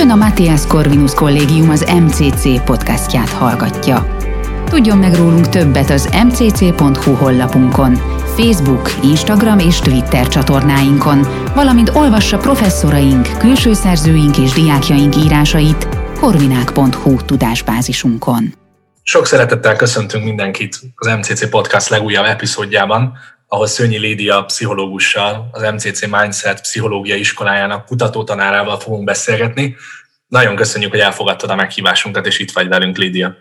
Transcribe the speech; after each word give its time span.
Ön 0.00 0.10
a 0.10 0.14
Matthias 0.14 0.66
Corvinus 0.66 1.14
Kollégium 1.14 1.70
az 1.70 1.92
MCC 2.00 2.64
podcastját 2.64 3.28
hallgatja. 3.28 4.16
Tudjon 4.64 4.98
meg 4.98 5.14
rólunk 5.14 5.48
többet 5.48 5.90
az 5.90 6.08
mcc.hu 6.24 7.14
honlapunkon, 7.14 7.94
Facebook, 8.36 8.90
Instagram 9.02 9.58
és 9.58 9.78
Twitter 9.78 10.28
csatornáinkon, 10.28 11.18
valamint 11.54 11.88
olvassa 11.94 12.38
professzoraink, 12.38 13.38
külső 13.38 13.72
szerzőink 13.72 14.38
és 14.38 14.52
diákjaink 14.52 15.16
írásait 15.16 15.88
korvinák.hu 16.20 17.16
tudásbázisunkon. 17.16 18.54
Sok 19.02 19.26
szeretettel 19.26 19.76
köszöntünk 19.76 20.24
mindenkit 20.24 20.80
az 20.94 21.06
MCC 21.06 21.48
Podcast 21.50 21.88
legújabb 21.88 22.24
epizódjában, 22.24 23.12
ahol 23.48 23.66
Szőnyi 23.66 23.98
Lédia 23.98 24.44
pszichológussal, 24.44 25.48
az 25.52 25.62
MCC 25.62 26.06
Mindset 26.06 26.60
pszichológiai 26.60 27.18
iskolájának 27.18 27.86
kutatótanárával 27.86 28.80
fogunk 28.80 29.04
beszélgetni. 29.04 29.76
Nagyon 30.26 30.56
köszönjük, 30.56 30.90
hogy 30.90 31.00
elfogadtad 31.00 31.50
a 31.50 31.54
meghívásunkat, 31.54 32.26
és 32.26 32.38
itt 32.38 32.50
vagy 32.50 32.68
velünk, 32.68 32.96
Lédia. 32.96 33.36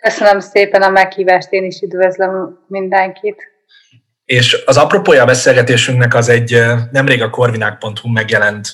Köszönöm 0.00 0.40
szépen 0.40 0.82
a 0.82 0.88
meghívást, 0.88 1.52
én 1.52 1.64
is 1.64 1.80
üdvözlöm 1.80 2.64
mindenkit. 2.66 3.50
És 4.24 4.62
az 4.66 4.76
apropója 4.76 5.22
a 5.22 5.26
beszélgetésünknek 5.26 6.14
az 6.14 6.28
egy 6.28 6.62
nemrég 6.90 7.22
a 7.22 7.30
korvinák.hu 7.30 8.08
megjelent 8.08 8.68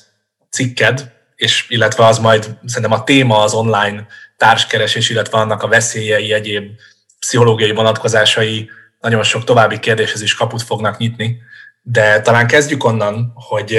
cikked, 0.50 1.12
és 1.36 1.66
illetve 1.68 2.06
az 2.06 2.18
majd 2.18 2.58
szerintem 2.66 2.98
a 2.98 3.04
téma 3.04 3.42
az 3.42 3.54
online 3.54 4.06
társkeresés, 4.36 5.10
illetve 5.10 5.38
annak 5.38 5.62
a 5.62 5.68
veszélyei, 5.68 6.32
egyéb 6.32 6.70
pszichológiai 7.18 7.72
vonatkozásai 7.72 8.70
nagyon 9.00 9.22
sok 9.22 9.44
további 9.44 9.78
kérdéshez 9.78 10.22
is 10.22 10.34
kaput 10.34 10.62
fognak 10.62 10.98
nyitni, 10.98 11.36
de 11.82 12.20
talán 12.20 12.46
kezdjük 12.46 12.84
onnan, 12.84 13.32
hogy 13.34 13.70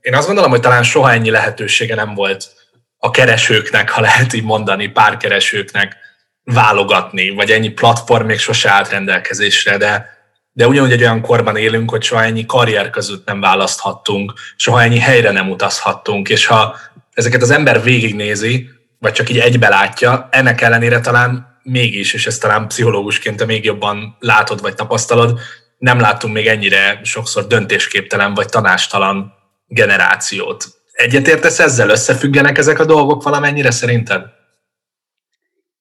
én 0.00 0.14
azt 0.14 0.26
gondolom, 0.26 0.50
hogy 0.50 0.60
talán 0.60 0.82
soha 0.82 1.12
ennyi 1.12 1.30
lehetősége 1.30 1.94
nem 1.94 2.14
volt 2.14 2.52
a 2.98 3.10
keresőknek, 3.10 3.90
ha 3.90 4.00
lehet 4.00 4.32
így 4.32 4.44
mondani, 4.44 4.86
párkeresőknek 4.86 5.96
válogatni, 6.44 7.30
vagy 7.30 7.50
ennyi 7.50 7.68
platform 7.68 8.26
még 8.26 8.38
sose 8.38 8.70
állt 8.70 8.90
rendelkezésre, 8.90 9.76
de, 9.76 10.06
de 10.52 10.66
ugyanúgy 10.66 10.92
egy 10.92 11.02
olyan 11.02 11.20
korban 11.20 11.56
élünk, 11.56 11.90
hogy 11.90 12.02
soha 12.02 12.22
ennyi 12.24 12.46
karrier 12.46 12.90
között 12.90 13.26
nem 13.26 13.40
választhattunk, 13.40 14.32
soha 14.56 14.82
ennyi 14.82 14.98
helyre 14.98 15.30
nem 15.30 15.50
utazhattunk, 15.50 16.28
és 16.28 16.46
ha 16.46 16.76
ezeket 17.14 17.42
az 17.42 17.50
ember 17.50 17.82
végignézi, 17.82 18.68
vagy 18.98 19.12
csak 19.12 19.30
így 19.30 19.38
egybe 19.38 19.68
látja, 19.68 20.28
ennek 20.30 20.60
ellenére 20.60 21.00
talán 21.00 21.51
mégis, 21.62 22.14
és 22.14 22.26
ezt 22.26 22.40
talán 22.40 22.68
pszichológusként 22.68 23.36
te 23.36 23.44
még 23.44 23.64
jobban 23.64 24.16
látod, 24.18 24.60
vagy 24.60 24.74
tapasztalod, 24.74 25.38
nem 25.78 26.00
láttunk 26.00 26.34
még 26.34 26.46
ennyire 26.46 27.00
sokszor 27.02 27.46
döntésképtelen, 27.46 28.34
vagy 28.34 28.48
tanástalan 28.48 29.32
generációt. 29.66 30.64
Egyetértesz 30.92 31.58
ezzel? 31.58 31.88
Összefüggenek 31.88 32.58
ezek 32.58 32.78
a 32.78 32.84
dolgok 32.84 33.22
valamennyire 33.22 33.70
szerinted? 33.70 34.22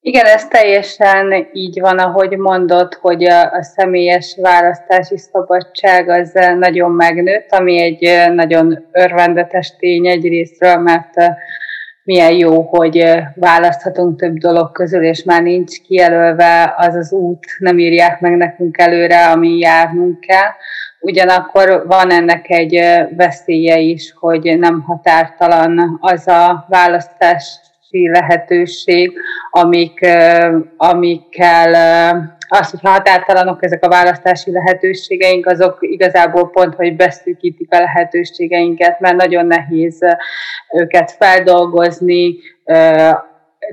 Igen, 0.03 0.25
ez 0.25 0.47
teljesen 0.47 1.47
így 1.53 1.79
van, 1.79 1.99
ahogy 1.99 2.37
mondod, 2.37 2.93
hogy 2.93 3.23
a, 3.23 3.52
a 3.52 3.63
személyes 3.63 4.35
választási 4.41 5.17
szabadság 5.17 6.09
az 6.09 6.31
nagyon 6.57 6.91
megnőtt, 6.91 7.52
ami 7.52 7.81
egy 7.81 8.33
nagyon 8.33 8.87
örvendetes 8.91 9.75
tény 9.79 10.07
egyrésztről, 10.07 10.77
mert 10.77 11.13
milyen 12.03 12.31
jó, 12.31 12.61
hogy 12.61 13.05
választhatunk 13.35 14.19
több 14.19 14.38
dolog 14.38 14.71
közül, 14.71 15.03
és 15.03 15.23
már 15.23 15.41
nincs 15.41 15.81
kijelölve 15.81 16.73
az 16.77 16.95
az 16.95 17.11
út, 17.11 17.45
nem 17.58 17.80
írják 17.80 18.19
meg 18.19 18.38
nekünk 18.38 18.77
előre, 18.77 19.30
ami 19.30 19.58
járnunk 19.58 20.19
kell. 20.19 20.49
Ugyanakkor 20.99 21.83
van 21.88 22.11
ennek 22.11 22.49
egy 22.49 22.80
veszélye 23.16 23.77
is, 23.77 24.13
hogy 24.19 24.59
nem 24.59 24.81
határtalan 24.81 25.97
az 26.02 26.27
a 26.27 26.66
választás 26.69 27.59
lehetőség, 27.92 29.14
amik, 29.50 30.08
amikkel 30.77 31.73
az, 32.48 32.70
hogy 32.70 32.80
határtalanok 32.83 33.64
ezek 33.64 33.86
a 33.86 33.89
választási 33.89 34.52
lehetőségeink, 34.52 35.45
azok 35.45 35.77
igazából 35.82 36.49
pont, 36.49 36.76
hogy 36.76 36.95
beszűkítik 36.95 37.73
a 37.73 37.80
lehetőségeinket, 37.80 38.99
mert 38.99 39.15
nagyon 39.15 39.45
nehéz 39.45 39.99
őket 40.73 41.11
feldolgozni, 41.11 42.36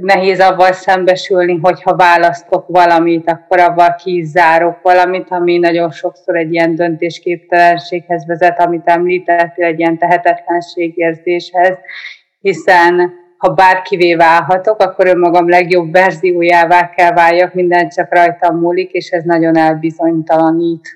nehéz 0.01 0.41
avval 0.41 0.73
szembesülni, 0.73 1.59
hogyha 1.63 1.97
választok 1.97 2.65
valamit, 2.69 3.31
akkor 3.31 3.61
avval 3.61 3.95
kizárok 3.95 4.83
valamit, 4.83 5.27
ami 5.29 5.59
nagyon 5.59 5.91
sokszor 5.91 6.37
egy 6.37 6.53
ilyen 6.53 6.75
döntésképtelenséghez 6.75 8.27
vezet, 8.27 8.61
amit 8.61 8.87
említettél, 8.87 9.65
egy 9.65 9.79
ilyen 9.79 9.99
tehetetlenségérzéshez, 9.99 11.79
hiszen 12.41 13.13
ha 13.39 13.49
bárkivé 13.49 14.15
válhatok, 14.15 14.81
akkor 14.81 15.07
önmagam 15.07 15.49
legjobb 15.49 15.93
verziójává 15.93 16.91
kell 16.91 17.13
váljak, 17.13 17.55
minden 17.55 17.89
csak 17.89 18.15
rajtam 18.15 18.59
múlik, 18.59 18.91
és 18.91 19.09
ez 19.11 19.25
nagyon 19.25 19.57
elbizonytalanít. 19.57 20.89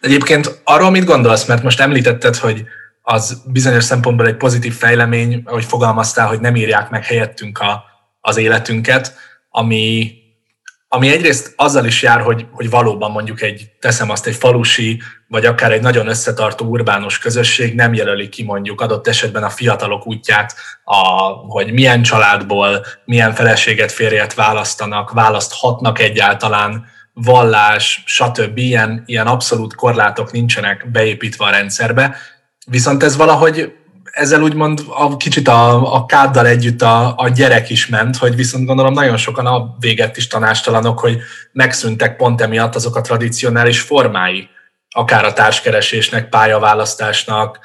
Egyébként 0.00 0.60
arról 0.64 0.90
mit 0.90 1.04
gondolsz, 1.04 1.46
mert 1.46 1.62
most 1.62 1.80
említetted, 1.80 2.36
hogy 2.36 2.64
az 3.02 3.42
bizonyos 3.52 3.84
szempontból 3.84 4.26
egy 4.26 4.36
pozitív 4.36 4.74
fejlemény, 4.74 5.42
ahogy 5.44 5.64
fogalmaztál, 5.64 6.26
hogy 6.26 6.40
nem 6.40 6.56
írják 6.56 6.90
meg 6.90 7.04
helyettünk 7.04 7.58
a, 7.58 7.84
az 8.20 8.36
életünket, 8.36 9.14
ami 9.50 10.12
ami 10.88 11.08
egyrészt 11.08 11.52
azzal 11.56 11.84
is 11.84 12.02
jár, 12.02 12.20
hogy, 12.20 12.46
hogy 12.52 12.70
valóban 12.70 13.10
mondjuk 13.10 13.42
egy, 13.42 13.70
teszem 13.80 14.10
azt, 14.10 14.26
egy 14.26 14.34
falusi, 14.34 15.02
vagy 15.28 15.46
akár 15.46 15.72
egy 15.72 15.80
nagyon 15.80 16.08
összetartó 16.08 16.66
urbánus 16.66 17.18
közösség 17.18 17.74
nem 17.74 17.94
jelöli 17.94 18.28
ki 18.28 18.42
mondjuk 18.42 18.80
adott 18.80 19.06
esetben 19.06 19.42
a 19.42 19.50
fiatalok 19.50 20.06
útját, 20.06 20.54
a, 20.84 21.02
hogy 21.48 21.72
milyen 21.72 22.02
családból, 22.02 22.84
milyen 23.04 23.34
feleséget, 23.34 23.92
férjet 23.92 24.34
választanak, 24.34 25.10
választhatnak 25.10 25.98
egyáltalán, 25.98 26.86
vallás, 27.12 28.02
stb. 28.06 28.58
Ilyen, 28.58 29.02
ilyen 29.06 29.26
abszolút 29.26 29.74
korlátok 29.74 30.32
nincsenek 30.32 30.90
beépítve 30.90 31.44
a 31.44 31.50
rendszerbe. 31.50 32.16
Viszont 32.66 33.02
ez 33.02 33.16
valahogy 33.16 33.72
ezzel 34.16 34.42
úgymond 34.42 34.80
a, 34.88 35.16
kicsit 35.16 35.48
a, 35.48 35.94
a 35.94 36.06
káddal 36.06 36.46
együtt 36.46 36.82
a, 36.82 37.14
a 37.16 37.28
gyerek 37.28 37.70
is 37.70 37.86
ment, 37.86 38.16
hogy 38.16 38.34
viszont 38.36 38.66
gondolom 38.66 38.92
nagyon 38.92 39.16
sokan 39.16 39.46
a 39.46 39.74
véget 39.78 40.16
is 40.16 40.26
tanástalanok, 40.26 40.98
hogy 40.98 41.18
megszűntek 41.52 42.16
pont 42.16 42.40
emiatt 42.40 42.74
azok 42.74 42.96
a 42.96 43.00
tradicionális 43.00 43.80
formái, 43.80 44.48
akár 44.90 45.24
a 45.24 45.32
társkeresésnek, 45.32 46.28
pályaválasztásnak, 46.28 47.58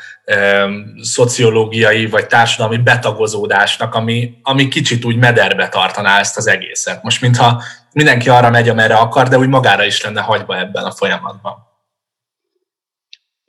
szociológiai 1.01 2.05
vagy 2.05 2.27
társadalmi 2.27 2.77
betagozódásnak, 2.77 3.95
ami, 3.95 4.33
ami 4.43 4.67
kicsit 4.67 5.05
úgy 5.05 5.17
mederbe 5.17 5.69
tartaná 5.69 6.19
ezt 6.19 6.37
az 6.37 6.47
egészet. 6.47 7.03
Most 7.03 7.21
mintha 7.21 7.63
mindenki 7.93 8.29
arra 8.29 8.49
megy, 8.49 8.69
amerre 8.69 8.95
akar, 8.95 9.27
de 9.27 9.37
úgy 9.37 9.47
magára 9.47 9.85
is 9.85 10.01
lenne 10.01 10.21
hagyva 10.21 10.59
ebben 10.59 10.83
a 10.83 10.91
folyamatban. 10.91 11.70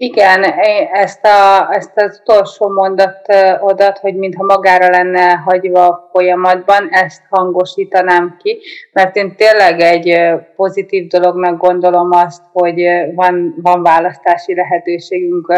Igen, 0.04 0.42
ezt, 0.92 1.24
a, 1.24 1.68
ezt 1.74 1.92
az 1.94 2.20
utolsó 2.20 2.68
mondat 2.68 3.34
odat, 3.60 3.98
hogy 3.98 4.14
mintha 4.14 4.44
magára 4.44 4.88
lenne 4.88 5.32
hagyva 5.32 5.86
a 5.86 6.08
folyamatban, 6.12 6.88
ezt 6.90 7.22
hangosítanám 7.30 8.36
ki, 8.42 8.58
mert 8.92 9.16
én 9.16 9.36
tényleg 9.36 9.80
egy 9.80 10.18
pozitív 10.56 11.06
dolognak 11.06 11.58
gondolom 11.58 12.08
azt, 12.10 12.42
hogy 12.52 12.82
van, 13.14 13.54
van 13.62 13.82
választási 13.82 14.54
lehetőségünk, 14.54 15.52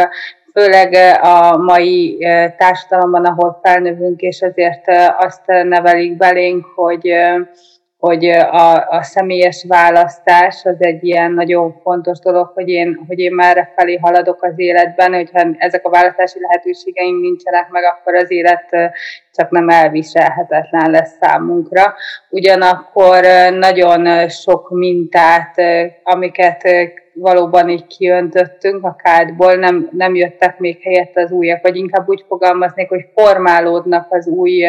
főleg 0.52 0.94
a 1.22 1.56
mai 1.56 2.18
társadalomban, 2.56 3.24
ahol 3.24 3.58
felnövünk, 3.62 4.20
és 4.20 4.42
azért 4.42 4.84
azt 5.18 5.46
nevelik 5.46 6.16
belénk, 6.16 6.64
hogy 6.74 7.12
hogy 8.06 8.26
a, 8.28 8.88
a 8.88 9.02
személyes 9.02 9.64
választás 9.68 10.64
az 10.64 10.76
egy 10.78 11.04
ilyen 11.04 11.32
nagyon 11.32 11.80
fontos 11.82 12.18
dolog, 12.18 12.50
hogy 12.54 12.68
én, 12.68 13.04
hogy 13.06 13.18
én 13.18 13.32
már 13.32 13.72
felé 13.76 13.96
haladok 13.96 14.42
az 14.42 14.52
életben, 14.56 15.14
hogyha 15.14 15.46
ezek 15.58 15.86
a 15.86 15.90
választási 15.90 16.38
lehetőségeim 16.40 17.20
nincsenek 17.20 17.68
meg, 17.68 17.82
akkor 17.84 18.14
az 18.14 18.30
élet 18.30 18.68
csak 19.32 19.50
nem 19.50 19.68
elviselhetetlen 19.68 20.90
lesz 20.90 21.16
számunkra. 21.20 21.94
Ugyanakkor 22.30 23.20
nagyon 23.50 24.28
sok 24.28 24.70
mintát, 24.70 25.54
amiket 26.02 26.68
valóban 27.14 27.68
így 27.68 27.86
kiöntöttünk 27.86 28.84
a 28.84 28.96
kádból, 29.02 29.54
nem, 29.54 29.88
nem 29.92 30.14
jöttek 30.14 30.58
még 30.58 30.82
helyett 30.82 31.16
az 31.16 31.30
újak, 31.30 31.62
vagy 31.62 31.76
inkább 31.76 32.08
úgy 32.08 32.24
fogalmaznék, 32.28 32.88
hogy 32.88 33.06
formálódnak 33.14 34.06
az 34.10 34.26
új 34.26 34.64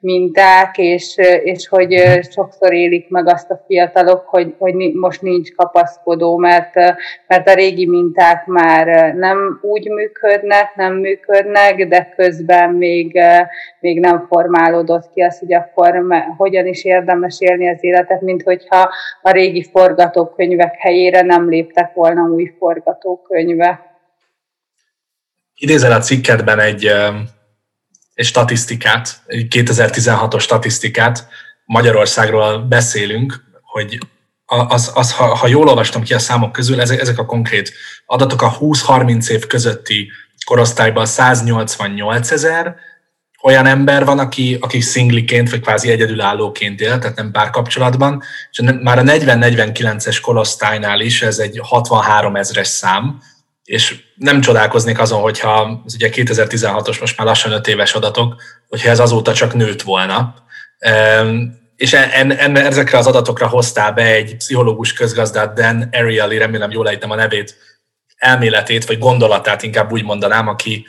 minták, 0.00 0.78
és, 0.78 1.16
és 1.44 1.68
hogy 1.68 1.94
sokszor 2.30 2.72
élik 2.72 3.08
meg 3.08 3.28
azt 3.28 3.50
a 3.50 3.64
fiatalok, 3.66 4.26
hogy, 4.26 4.54
hogy 4.58 4.74
most 4.94 5.22
nincs 5.22 5.54
kapaszkodó, 5.54 6.36
mert, 6.36 6.74
mert 7.26 7.48
a 7.48 7.54
régi 7.54 7.86
minták 7.86 8.46
már 8.46 9.14
nem 9.14 9.58
úgy 9.62 9.88
működnek, 9.88 10.74
nem 10.74 10.94
működnek, 10.94 11.88
de 11.88 12.14
közben 12.16 12.70
még, 12.70 13.20
még 13.80 14.00
nem 14.00 14.26
formálódott 14.28 15.10
ki 15.14 15.20
az, 15.20 15.38
hogy 15.38 15.54
akkor 15.54 16.04
hogyan 16.36 16.66
is 16.66 16.84
érdemes 16.84 17.36
élni 17.40 17.68
az 17.68 17.78
életet, 17.80 18.20
mint 18.20 18.42
hogyha 18.42 18.90
a 19.22 19.30
régi 19.30 19.62
forgatókönyvek 19.62 20.74
helyére 20.78 21.22
nem 21.22 21.48
léptek 21.48 21.94
volna 21.94 22.22
új 22.22 22.54
forgatókönyve. 22.58 23.86
Idézel 25.56 25.92
a 25.92 25.98
cikkedben 25.98 26.58
egy 26.58 26.90
egy 28.18 28.24
statisztikát, 28.24 29.22
egy 29.26 29.46
2016-os 29.50 30.40
statisztikát, 30.40 31.28
Magyarországról 31.64 32.58
beszélünk, 32.58 33.44
hogy 33.62 33.98
az, 34.46 34.90
az 34.94 35.12
ha, 35.12 35.34
ha 35.34 35.46
jól 35.46 35.68
olvastam 35.68 36.02
ki 36.02 36.14
a 36.14 36.18
számok 36.18 36.52
közül, 36.52 36.80
ezek, 36.80 37.00
ezek 37.00 37.18
a 37.18 37.26
konkrét 37.26 37.72
adatok 38.06 38.42
a 38.42 38.58
20-30 38.58 39.28
év 39.28 39.46
közötti 39.46 40.10
korosztályban 40.46 41.06
188 41.06 42.30
ezer, 42.30 42.74
olyan 43.42 43.66
ember 43.66 44.04
van, 44.04 44.18
aki, 44.18 44.58
aki 44.60 44.80
szingliként, 44.80 45.50
vagy 45.50 45.60
kvázi 45.60 45.90
egyedülállóként 45.90 46.80
él, 46.80 46.98
tehát 46.98 47.16
nem 47.16 47.30
párkapcsolatban, 47.30 48.22
és 48.50 48.60
már 48.82 48.98
a 48.98 49.02
40-49-es 49.02 50.18
korosztálynál 50.22 51.00
is 51.00 51.22
ez 51.22 51.38
egy 51.38 51.60
63 51.62 52.36
ezres 52.36 52.68
szám, 52.68 53.20
és 53.68 53.96
nem 54.14 54.40
csodálkoznék 54.40 54.98
azon, 54.98 55.20
hogyha 55.20 55.82
ez 55.86 55.94
ugye 55.94 56.08
2016-os, 56.12 57.00
most 57.00 57.18
már 57.18 57.26
lassan 57.26 57.52
5 57.52 57.68
éves 57.68 57.94
adatok, 57.94 58.42
hogyha 58.68 58.90
ez 58.90 58.98
azóta 58.98 59.34
csak 59.34 59.54
nőtt 59.54 59.82
volna. 59.82 60.34
És 61.76 61.92
en, 61.92 62.30
en, 62.30 62.56
ezekre 62.56 62.98
az 62.98 63.06
adatokra 63.06 63.46
hoztál 63.46 63.92
be 63.92 64.02
egy 64.02 64.36
pszichológus 64.36 64.92
közgazdát, 64.92 65.54
Dan 65.54 65.88
Ariely, 65.92 66.38
remélem 66.38 66.70
jól 66.70 66.88
ejtem 66.88 67.10
a 67.10 67.14
nevét, 67.14 67.56
elméletét, 68.16 68.86
vagy 68.86 68.98
gondolatát 68.98 69.62
inkább 69.62 69.92
úgy 69.92 70.04
mondanám, 70.04 70.48
aki, 70.48 70.86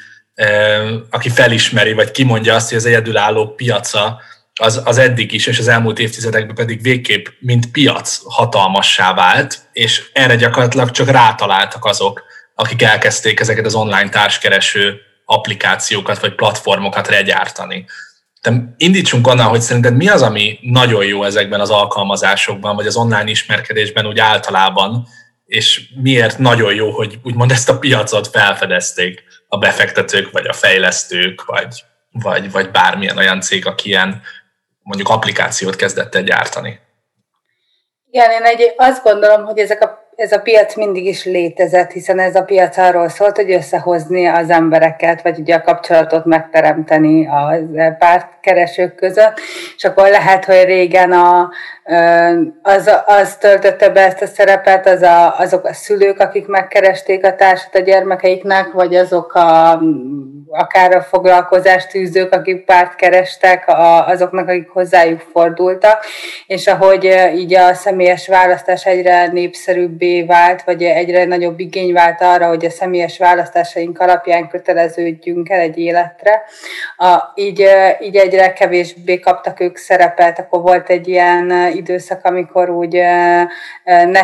aki 1.10 1.30
felismeri, 1.30 1.94
vagy 1.94 2.12
kimondja 2.12 2.56
azt, 2.56 2.70
hogy 2.70 2.78
az 2.78 2.86
egyedülálló 2.86 3.48
piaca 3.48 4.22
az, 4.54 4.82
az 4.86 4.98
eddig 4.98 5.32
is, 5.32 5.48
és 5.48 5.60
az 5.60 5.68
elmúlt 5.68 6.00
évtizedekben 6.00 6.56
pedig 6.56 6.82
végképp, 6.82 7.26
mint 7.40 7.72
piac 7.72 8.22
hatalmassá 8.24 9.14
vált, 9.14 9.60
és 9.74 10.10
erre 10.14 10.36
gyakorlatilag 10.36 10.92
csak 10.92 11.10
rátaláltak 11.10 11.86
azok, 11.86 12.29
akik 12.60 12.82
elkezdték 12.82 13.40
ezeket 13.40 13.66
az 13.66 13.76
online 13.76 14.10
társkereső 14.10 15.02
applikációkat 15.26 16.20
vagy 16.20 16.36
platformokat 16.36 17.08
legyártani. 17.08 17.86
De 18.42 18.74
indítsunk 18.78 19.28
onnan, 19.28 19.48
hogy 19.48 19.62
szerinted 19.62 19.96
mi 19.96 20.08
az, 20.08 20.22
ami 20.22 20.60
nagyon 20.62 21.06
jó 21.06 21.24
ezekben 21.24 21.60
az 21.60 21.70
alkalmazásokban, 21.70 22.76
vagy 22.76 22.88
az 22.88 22.96
online 22.96 23.30
ismerkedésben 23.30 24.08
úgy 24.08 24.20
általában, 24.20 25.08
és 25.46 25.82
miért 26.02 26.38
nagyon 26.38 26.74
jó, 26.74 26.92
hogy 26.92 27.20
úgymond 27.24 27.52
ezt 27.52 27.70
a 27.70 27.80
piacot 27.80 28.28
felfedezték 28.28 29.24
a 29.48 29.58
befektetők, 29.58 30.32
vagy 30.32 30.48
a 30.48 30.54
fejlesztők, 30.54 31.46
vagy, 31.46 31.84
vagy, 32.12 32.52
vagy 32.52 32.72
bármilyen 32.72 33.18
olyan 33.18 33.42
cég, 33.42 33.66
aki 33.66 33.90
ilyen 33.90 34.22
mondjuk 34.82 35.10
applikációt 35.10 35.76
kezdett 35.76 36.16
el 36.16 36.24
gyártani. 36.24 36.80
Igen, 38.12 38.32
én 38.32 38.44
egy, 38.44 38.74
azt 38.78 39.04
gondolom, 39.04 39.46
hogy 39.46 39.58
ezek 39.58 39.82
a 39.82 39.99
ez 40.20 40.32
a 40.32 40.40
piac 40.40 40.76
mindig 40.76 41.06
is 41.06 41.26
létezett, 41.26 41.92
hiszen 41.92 42.20
ez 42.20 42.36
a 42.36 42.44
piac 42.44 42.78
arról 42.78 43.10
szólt, 43.10 43.36
hogy 43.36 43.52
összehozni 43.52 44.26
az 44.26 44.50
embereket, 44.50 45.22
vagy 45.22 45.40
ugye 45.40 45.56
a 45.56 45.62
kapcsolatot 45.62 46.26
megteremteni 46.26 47.28
a 47.28 47.54
pártkeresők 48.00 48.96
között, 48.96 49.40
és 49.78 49.84
akkor 49.84 50.10
lehet, 50.10 50.46
hogy 50.46 50.64
régen 50.64 51.12
a, 51.12 51.50
az, 52.62 52.92
az 53.06 53.36
töltötte 53.36 53.90
be 53.90 54.06
ezt 54.06 54.22
a 54.22 54.26
szerepet, 54.26 54.88
az 54.88 55.02
a, 55.02 55.40
azok 55.40 55.66
a 55.66 55.74
szülők, 55.74 56.20
akik 56.20 56.48
megkeresték 56.48 57.26
a 57.26 57.36
társat 57.36 57.76
a 57.76 57.80
gyermekeiknek, 57.80 58.72
vagy 58.72 58.96
azok 58.96 59.34
a, 59.34 59.82
akár 60.50 60.96
a 60.96 61.02
foglalkozást 61.02 61.90
tűzők, 61.90 62.34
akik 62.34 62.66
párt 62.66 62.96
kerestek, 62.96 63.68
a, 63.68 64.08
azoknak, 64.08 64.48
akik 64.48 64.70
hozzájuk 64.70 65.20
fordultak, 65.20 66.06
és 66.48 66.68
ahogy 66.68 67.16
így 67.36 67.54
a 67.54 67.74
személyes 67.74 68.28
választás 68.28 68.86
egyre 68.86 69.28
népszerűbbé 69.28 70.24
vált, 70.24 70.64
vagy 70.64 70.84
egyre 70.84 71.26
nagyobb 71.26 71.60
igény 71.60 71.94
vált 71.94 72.22
arra, 72.22 72.48
hogy 72.48 72.66
a 72.66 72.70
személyes 72.70 73.18
választásaink 73.18 74.00
alapján 74.00 74.48
köteleződjünk 74.48 75.50
el 75.50 75.60
egy 75.60 75.78
életre, 75.78 76.44
a, 76.98 77.32
így, 77.36 77.66
így 78.02 78.16
egyre 78.16 78.54
kevésbé 78.54 79.20
kaptak 79.20 79.60
ők 79.60 79.78
szerepet, 79.78 80.40
akkor 80.40 80.62
volt 80.62 80.90
egy 80.90 81.08
ilyen 81.08 81.78
időszak, 81.80 82.26
amikor 82.26 82.70
úgy 82.70 82.94
ne, 83.84 84.22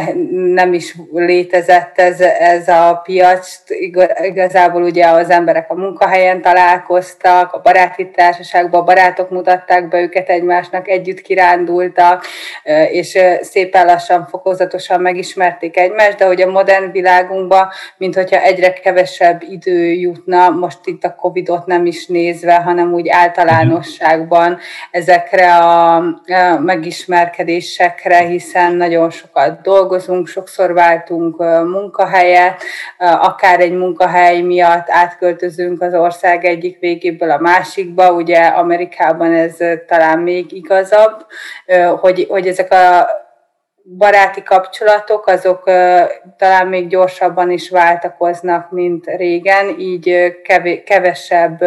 nem 0.53 0.73
is 0.73 0.95
létezett 1.13 1.99
ez, 1.99 2.21
ez 2.39 2.67
a 2.67 3.01
piac. 3.03 3.63
Igazából 4.23 4.83
ugye 4.83 5.07
az 5.07 5.29
emberek 5.29 5.71
a 5.71 5.75
munkahelyen 5.75 6.41
találkoztak, 6.41 7.53
a 7.53 7.61
baráti 7.63 8.09
társaságban 8.09 8.81
a 8.81 8.83
barátok 8.83 9.29
mutatták 9.29 9.87
be 9.87 10.01
őket 10.01 10.29
egymásnak, 10.29 10.87
együtt 10.87 11.21
kirándultak, 11.21 12.25
és 12.91 13.17
szépen 13.41 13.85
lassan, 13.85 14.27
fokozatosan 14.29 15.01
megismerték 15.01 15.77
egymást, 15.77 16.17
de 16.17 16.25
hogy 16.25 16.41
a 16.41 16.51
modern 16.51 16.91
világunkban, 16.91 17.67
mint 17.97 18.15
hogyha 18.15 18.41
egyre 18.41 18.73
kevesebb 18.73 19.41
idő 19.49 19.91
jutna, 19.91 20.49
most 20.49 20.79
itt 20.83 21.03
a 21.03 21.15
Covid-ot 21.15 21.65
nem 21.65 21.85
is 21.85 22.07
nézve, 22.07 22.55
hanem 22.55 22.93
úgy 22.93 23.09
általánosságban 23.09 24.57
ezekre 24.91 25.55
a 25.55 26.03
megismerkedésre 26.59 27.44
növekedésekre, 27.45 28.17
hiszen 28.17 28.75
nagyon 28.75 29.09
sokat 29.09 29.61
dolgozunk, 29.61 30.27
sokszor 30.27 30.73
váltunk 30.73 31.37
munkahelyet, 31.63 32.63
akár 32.97 33.59
egy 33.59 33.71
munkahely 33.71 34.41
miatt 34.41 34.89
átköltözünk 34.89 35.81
az 35.81 35.93
ország 35.93 36.45
egyik 36.45 36.79
végéből 36.79 37.31
a 37.31 37.39
másikba, 37.39 38.11
ugye 38.11 38.45
Amerikában 38.45 39.33
ez 39.33 39.57
talán 39.87 40.19
még 40.19 40.51
igazabb, 40.51 41.25
hogy, 41.99 42.25
hogy 42.29 42.47
ezek 42.47 42.71
a 42.71 43.07
baráti 43.97 44.43
kapcsolatok, 44.43 45.27
azok 45.27 45.63
talán 46.37 46.67
még 46.67 46.87
gyorsabban 46.87 47.51
is 47.51 47.69
váltakoznak, 47.69 48.71
mint 48.71 49.05
régen, 49.05 49.79
így 49.79 50.35
kevesebb 50.85 51.63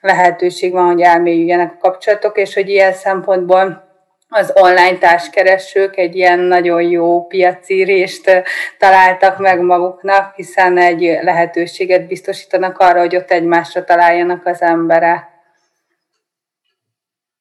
lehetőség 0.00 0.72
van, 0.72 0.86
hogy 0.86 1.00
elmélyüljenek 1.00 1.72
a 1.72 1.78
kapcsolatok, 1.80 2.38
és 2.38 2.54
hogy 2.54 2.68
ilyen 2.68 2.92
szempontból 2.92 3.90
az 4.34 4.52
online 4.54 4.98
társkeresők 4.98 5.96
egy 5.96 6.16
ilyen 6.16 6.38
nagyon 6.38 6.82
jó 6.82 7.26
piaci 7.26 7.82
részt 7.82 8.30
találtak 8.78 9.38
meg 9.38 9.60
maguknak, 9.60 10.34
hiszen 10.34 10.78
egy 10.78 11.18
lehetőséget 11.22 12.06
biztosítanak 12.06 12.78
arra, 12.78 13.00
hogy 13.00 13.16
ott 13.16 13.30
egymásra 13.30 13.84
találjanak 13.84 14.46
az 14.46 14.62
emberek. 14.62 15.24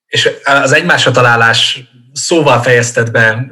És 0.08 0.30
az 0.44 0.72
egymásra 0.72 1.12
találás 1.12 1.80
szóval 2.14 2.62
fejezted 2.62 3.12
be 3.12 3.46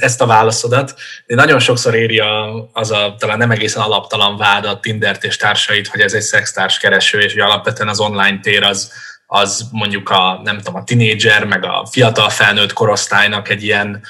ezt 0.00 0.20
a 0.20 0.26
válaszodat. 0.26 0.94
De 1.26 1.34
nagyon 1.34 1.58
sokszor 1.58 1.94
éri 1.94 2.18
a, 2.18 2.68
az 2.72 2.90
a 2.90 3.14
talán 3.18 3.38
nem 3.38 3.50
egészen 3.50 3.82
alaptalan 3.82 4.36
vád 4.36 4.64
a 4.64 4.80
Tindert 4.80 5.24
és 5.24 5.36
társait, 5.36 5.88
hogy 5.88 6.00
ez 6.00 6.12
egy 6.12 6.22
szextárs 6.22 6.78
kereső, 6.78 7.20
és 7.20 7.32
hogy 7.32 7.42
alapvetően 7.42 7.88
az 7.88 8.00
online 8.00 8.38
tér 8.42 8.62
az, 8.62 8.92
az 9.34 9.68
mondjuk 9.72 10.10
a, 10.10 10.40
nem 10.44 10.56
tudom, 10.56 10.74
a 10.74 10.84
tinédzser, 10.84 11.44
meg 11.44 11.64
a 11.64 11.86
fiatal 11.90 12.28
felnőtt 12.28 12.72
korosztálynak 12.72 13.48
egy 13.48 13.64
ilyen 13.64 14.02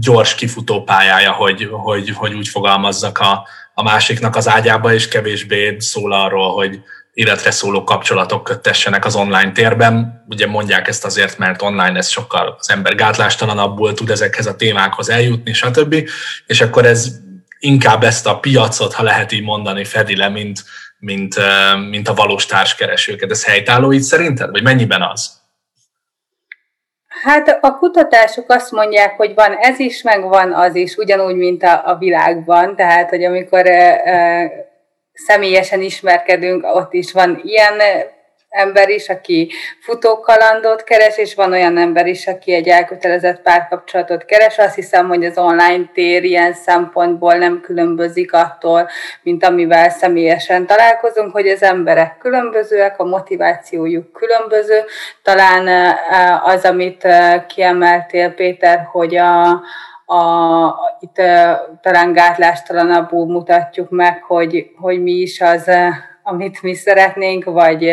gyors 0.00 0.34
kifutó 0.34 0.82
pályája, 0.82 1.32
hogy, 1.32 1.68
hogy, 1.70 2.10
hogy 2.10 2.34
úgy 2.34 2.48
fogalmazzak 2.48 3.18
a, 3.18 3.46
a 3.74 3.82
másiknak 3.82 4.36
az 4.36 4.48
ágyába, 4.48 4.94
és 4.94 5.08
kevésbé 5.08 5.76
szól 5.78 6.12
arról, 6.12 6.54
hogy 6.54 6.80
életre 7.12 7.50
szóló 7.50 7.84
kapcsolatok 7.84 8.44
kötessenek 8.44 9.04
az 9.04 9.14
online 9.14 9.52
térben. 9.52 10.24
Ugye 10.28 10.46
mondják 10.46 10.88
ezt 10.88 11.04
azért, 11.04 11.38
mert 11.38 11.62
online 11.62 11.98
ez 11.98 12.08
sokkal 12.08 12.56
az 12.58 12.70
ember 12.70 12.94
gátlástalanabbul 12.94 13.94
tud 13.94 14.10
ezekhez 14.10 14.46
a 14.46 14.56
témákhoz 14.56 15.10
eljutni, 15.10 15.52
stb. 15.52 16.08
És 16.46 16.60
akkor 16.60 16.86
ez 16.86 17.12
inkább 17.58 18.02
ezt 18.02 18.26
a 18.26 18.38
piacot, 18.38 18.94
ha 18.94 19.02
lehet 19.02 19.32
így 19.32 19.42
mondani, 19.42 19.84
fedi 19.84 20.16
le, 20.16 20.28
mint, 20.28 20.64
mint, 21.04 21.34
mint 21.90 22.08
a 22.08 22.14
valós 22.14 22.46
társkeresőket. 22.46 23.30
Ez 23.30 23.44
helytálló 23.44 23.92
így 23.92 24.02
szerinted? 24.02 24.50
Vagy 24.50 24.62
mennyiben 24.62 25.02
az? 25.02 25.40
Hát 27.22 27.58
a 27.60 27.76
kutatások 27.76 28.50
azt 28.50 28.70
mondják, 28.70 29.16
hogy 29.16 29.34
van 29.34 29.56
ez 29.56 29.78
is, 29.78 30.02
meg 30.02 30.22
van 30.22 30.52
az 30.52 30.74
is, 30.74 30.96
ugyanúgy, 30.96 31.36
mint 31.36 31.62
a, 31.62 31.82
a 31.84 31.96
világban. 31.96 32.76
Tehát, 32.76 33.08
hogy 33.08 33.24
amikor 33.24 33.66
e, 33.66 34.00
e, 34.04 34.50
személyesen 35.12 35.80
ismerkedünk, 35.80 36.64
ott 36.74 36.92
is 36.92 37.12
van 37.12 37.40
ilyen 37.44 37.80
ember 38.52 38.88
is, 38.88 39.08
aki 39.08 39.50
futókalandot 39.80 40.84
keres, 40.84 41.18
és 41.18 41.34
van 41.34 41.52
olyan 41.52 41.78
ember 41.78 42.06
is, 42.06 42.26
aki 42.26 42.52
egy 42.52 42.68
elkötelezett 42.68 43.42
párkapcsolatot 43.42 44.24
keres. 44.24 44.58
Azt 44.58 44.74
hiszem, 44.74 45.08
hogy 45.08 45.24
az 45.24 45.38
online 45.38 45.90
tér 45.92 46.24
ilyen 46.24 46.52
szempontból 46.52 47.34
nem 47.34 47.60
különbözik 47.60 48.32
attól, 48.32 48.88
mint 49.22 49.44
amivel 49.44 49.90
személyesen 49.90 50.66
találkozunk, 50.66 51.32
hogy 51.32 51.48
az 51.48 51.62
emberek 51.62 52.18
különbözőek, 52.18 52.98
a 52.98 53.04
motivációjuk 53.04 54.12
különböző. 54.12 54.84
Talán 55.22 55.68
eh, 55.68 56.46
az, 56.46 56.64
amit 56.64 57.04
eh, 57.04 57.44
kiemeltél, 57.46 58.30
Péter, 58.30 58.88
hogy 58.92 59.16
a, 59.16 59.62
a, 60.12 60.96
itt 61.00 61.18
uh, 61.18 61.50
talán 61.80 62.12
gátlástalanabbul 62.12 63.26
mutatjuk 63.26 63.90
meg, 63.90 64.22
hogy, 64.22 64.70
hogy 64.76 65.02
mi 65.02 65.12
is 65.12 65.40
az, 65.40 65.70
amit 66.22 66.62
mi 66.62 66.74
szeretnénk, 66.74 67.44
vagy, 67.44 67.92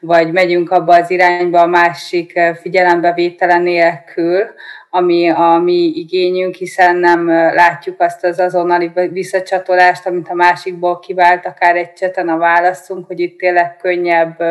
vagy 0.00 0.32
megyünk 0.32 0.70
abba 0.70 0.94
az 0.94 1.10
irányba 1.10 1.60
a 1.60 1.66
másik 1.66 2.40
figyelembevétele 2.60 3.58
nélkül, 3.58 4.46
ami 4.90 5.30
a 5.30 5.60
mi 5.64 5.92
igényünk, 5.94 6.54
hiszen 6.54 6.96
nem 6.96 7.28
látjuk 7.28 8.00
azt 8.00 8.24
az 8.24 8.38
azonnali 8.38 8.90
visszacsatolást, 9.10 10.06
amit 10.06 10.28
a 10.28 10.34
másikból 10.34 10.98
kivált, 10.98 11.46
akár 11.46 11.76
egy 11.76 11.92
cseten 11.92 12.28
a 12.28 12.36
válaszunk, 12.36 13.06
hogy 13.06 13.20
itt 13.20 13.38
tényleg 13.38 13.76
könnyebb 13.76 14.42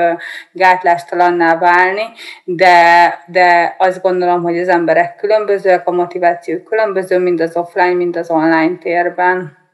gátlástalanná 0.51 1.57
válni, 1.57 2.03
de, 2.43 3.19
de 3.27 3.75
azt 3.77 4.01
gondolom, 4.01 4.41
hogy 4.41 4.59
az 4.59 4.67
emberek 4.67 5.15
különbözőek, 5.15 5.87
a 5.87 5.91
motiváció 5.91 6.57
különböző, 6.57 7.19
mind 7.19 7.41
az 7.41 7.55
offline, 7.55 7.93
mind 7.93 8.15
az 8.15 8.29
online 8.29 8.77
térben. 8.77 9.64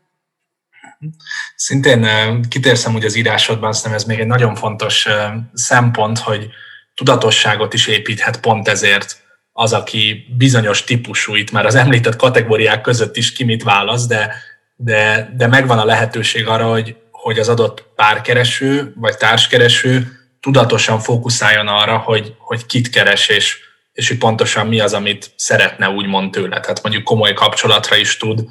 Szintén 1.56 2.08
kitérszem 2.50 2.92
hogy 2.92 3.06
az 3.06 3.16
írásodban, 3.16 3.74
szerintem 3.74 4.00
ez 4.00 4.06
még 4.06 4.20
egy 4.20 4.28
nagyon 4.28 4.56
fontos 4.56 5.08
szempont, 5.54 6.18
hogy 6.18 6.50
tudatosságot 6.94 7.74
is 7.74 7.88
építhet 7.88 8.40
pont 8.40 8.68
ezért 8.68 9.22
az, 9.54 9.74
aki 9.74 10.26
bizonyos 10.38 10.84
típusú, 10.84 11.36
itt 11.36 11.52
már 11.52 11.66
az 11.66 11.76
említett 11.76 12.16
kategóriák 12.16 12.82
között 12.82 13.18
is 13.18 13.34
ki 13.34 13.44
mit 13.44 13.64
válasz, 13.64 14.08
de, 14.08 14.34
de, 14.76 15.32
de 15.36 15.48
megvan 15.48 15.80
a 15.80 15.86
lehetőség 15.86 16.48
arra, 16.48 16.70
hogy, 16.70 16.96
hogy 17.12 17.40
az 17.40 17.50
adott 17.50 17.86
párkereső 17.96 18.94
vagy 18.96 19.18
társkereső 19.18 20.12
tudatosan 20.40 21.00
fókuszáljon 21.00 21.68
arra, 21.68 21.98
hogy, 21.98 22.36
hogy 22.38 22.66
kit 22.66 22.90
keres, 22.90 23.30
és, 23.30 23.58
és 23.94 24.08
hogy 24.08 24.18
pontosan 24.18 24.68
mi 24.68 24.80
az, 24.80 24.94
amit 24.94 25.32
szeretne 25.36 25.90
úgymond 25.90 26.32
tőle. 26.32 26.60
Tehát 26.60 26.82
mondjuk 26.84 27.04
komoly 27.04 27.34
kapcsolatra 27.34 27.96
is 27.96 28.18
tud 28.18 28.46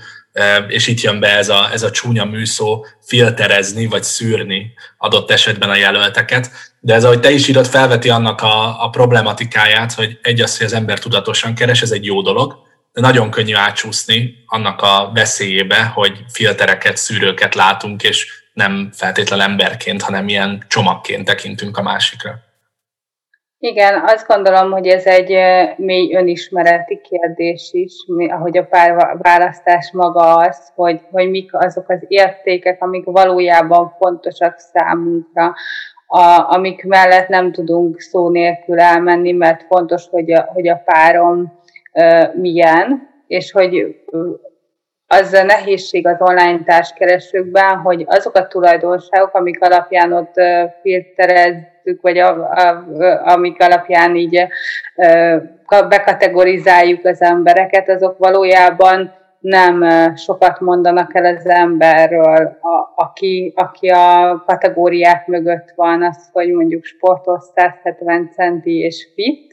és 0.69 0.87
itt 0.87 1.01
jön 1.01 1.21
be 1.21 1.37
ez 1.37 1.49
a, 1.49 1.69
ez 1.73 1.83
a 1.83 1.91
csúnya 1.91 2.25
műszó 2.25 2.87
filterezni 3.07 3.87
vagy 3.87 4.03
szűrni 4.03 4.73
adott 4.99 5.31
esetben 5.31 5.71
a 5.71 5.77
jelölteket. 5.77 6.51
De 6.81 6.95
ez, 6.95 7.05
ahogy 7.05 7.21
te 7.21 7.31
is 7.31 7.49
írod, 7.49 7.67
felveti 7.67 8.09
annak 8.09 8.41
a, 8.41 8.85
a 8.85 8.91
problematikáját, 8.91 9.93
hogy 9.93 10.19
egy 10.23 10.41
az, 10.41 10.57
hogy 10.57 10.67
az 10.67 10.73
ember 10.73 10.99
tudatosan 10.99 11.55
keres, 11.55 11.83
ez 11.83 11.91
egy 11.91 12.05
jó 12.05 12.23
dolog, 12.23 12.57
de 12.93 13.01
nagyon 13.01 13.31
könnyű 13.31 13.55
átsúszni 13.55 14.45
annak 14.47 14.83
a 14.83 15.11
veszélyébe, 15.15 15.83
hogy 15.83 16.25
filtereket, 16.33 16.97
szűrőket 16.97 17.55
látunk, 17.55 18.03
és 18.03 18.27
nem 18.53 18.91
feltétlen 18.95 19.41
emberként, 19.41 20.03
hanem 20.03 20.29
ilyen 20.29 20.65
csomagként 20.69 21.25
tekintünk 21.25 21.77
a 21.77 21.83
másikra. 21.83 22.50
Igen, 23.63 24.03
azt 24.07 24.27
gondolom, 24.27 24.71
hogy 24.71 24.87
ez 24.87 25.07
egy 25.07 25.37
mély 25.77 26.15
önismereti 26.15 27.01
kérdés 27.01 27.69
is, 27.73 27.93
ahogy 28.29 28.59
a 28.59 28.67
párválasztás 28.67 29.91
maga 29.93 30.35
az, 30.37 30.73
hogy, 30.75 31.01
hogy 31.11 31.31
mik 31.31 31.55
azok 31.55 31.89
az 31.89 32.05
értékek, 32.09 32.83
amik 32.83 33.05
valójában 33.05 33.95
fontosak 33.99 34.59
számunkra, 34.59 35.55
a, 36.07 36.55
amik 36.55 36.85
mellett 36.85 37.29
nem 37.29 37.53
tudunk 37.53 38.01
szó 38.01 38.29
nélkül 38.29 38.81
elmenni, 38.81 39.33
mert 39.33 39.63
fontos, 39.63 40.09
hogy 40.11 40.33
a, 40.33 40.43
hogy 40.53 40.69
a 40.69 40.83
párom 40.85 41.53
uh, 41.93 42.35
milyen, 42.35 43.09
és 43.27 43.53
hogy 43.53 44.01
az 45.07 45.33
a 45.33 45.43
nehézség 45.43 46.07
az 46.07 46.17
online 46.19 46.63
társkeresőkben, 46.65 47.77
hogy 47.77 48.05
azok 48.07 48.37
a 48.37 48.47
tulajdonságok, 48.47 49.35
amik 49.35 49.63
alapján 49.63 50.13
ott 50.13 50.35
filterezzük, 51.83 52.03
vagy 52.03 52.19
a, 52.19 52.51
a, 52.51 52.85
amik 53.33 53.63
alapján 53.63 54.17
így 54.17 54.47
bekategorizáljuk 55.89 57.05
az 57.05 57.23
embereket, 57.23 57.89
azok 57.89 58.19
valójában 58.19 59.19
nem 59.41 59.85
sokat 60.17 60.61
mondanak 60.61 61.15
el 61.15 61.37
az 61.37 61.47
emberről, 61.47 62.59
a, 62.61 62.93
aki, 62.95 63.53
aki 63.57 63.89
a 63.89 64.43
kategóriák 64.47 65.27
mögött 65.27 65.73
van, 65.75 66.03
az, 66.03 66.29
hogy 66.33 66.53
mondjuk 66.53 66.85
sportos 66.85 67.43
170 67.55 68.31
centi 68.35 68.79
és 68.79 69.09
fit, 69.15 69.50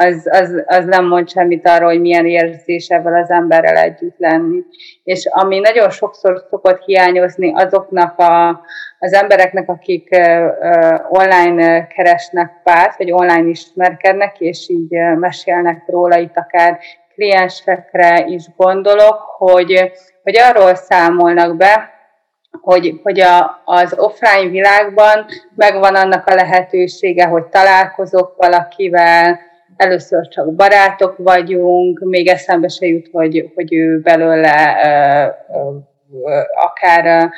az, 0.00 0.28
az, 0.30 0.62
az 0.66 0.84
nem 0.84 1.06
mond 1.06 1.30
semmit 1.30 1.68
arról, 1.68 1.88
hogy 1.88 2.00
milyen 2.00 2.26
érzés 2.26 2.88
ebből 2.88 3.14
az 3.14 3.30
emberrel 3.30 3.76
együtt 3.76 4.18
lenni. 4.18 4.62
És 5.04 5.28
ami 5.30 5.58
nagyon 5.58 5.90
sokszor 5.90 6.46
szokott 6.50 6.84
hiányozni 6.84 7.52
azoknak 7.54 8.18
a, 8.18 8.48
az 8.98 9.12
embereknek, 9.12 9.68
akik 9.68 10.08
online 11.08 11.86
keresnek 11.86 12.52
párt, 12.64 12.96
vagy 12.96 13.12
online 13.12 13.48
ismerkednek, 13.48 14.40
és 14.40 14.68
így 14.68 14.90
mesélnek 15.18 15.82
róla, 15.86 16.18
itt 16.18 16.36
akár 16.36 16.78
kliensekre 17.14 18.24
is 18.26 18.44
gondolok, 18.56 19.16
hogy, 19.38 19.92
hogy 20.22 20.38
arról 20.38 20.74
számolnak 20.74 21.56
be, 21.56 21.90
hogy, 22.60 23.00
hogy 23.02 23.20
a, 23.20 23.62
az 23.64 23.94
offline 23.96 24.50
világban 24.50 25.26
megvan 25.54 25.94
annak 25.94 26.26
a 26.26 26.34
lehetősége, 26.34 27.26
hogy 27.26 27.44
találkozok 27.44 28.34
valakivel, 28.36 29.48
először 29.76 30.28
csak 30.28 30.54
barátok 30.54 31.14
vagyunk, 31.16 31.98
még 31.98 32.28
eszembe 32.28 32.68
se 32.68 32.86
jut, 32.86 33.08
hogy, 33.12 33.50
hogy 33.54 33.74
ő 33.74 34.00
belőle 34.00 34.76
akár 36.54 37.30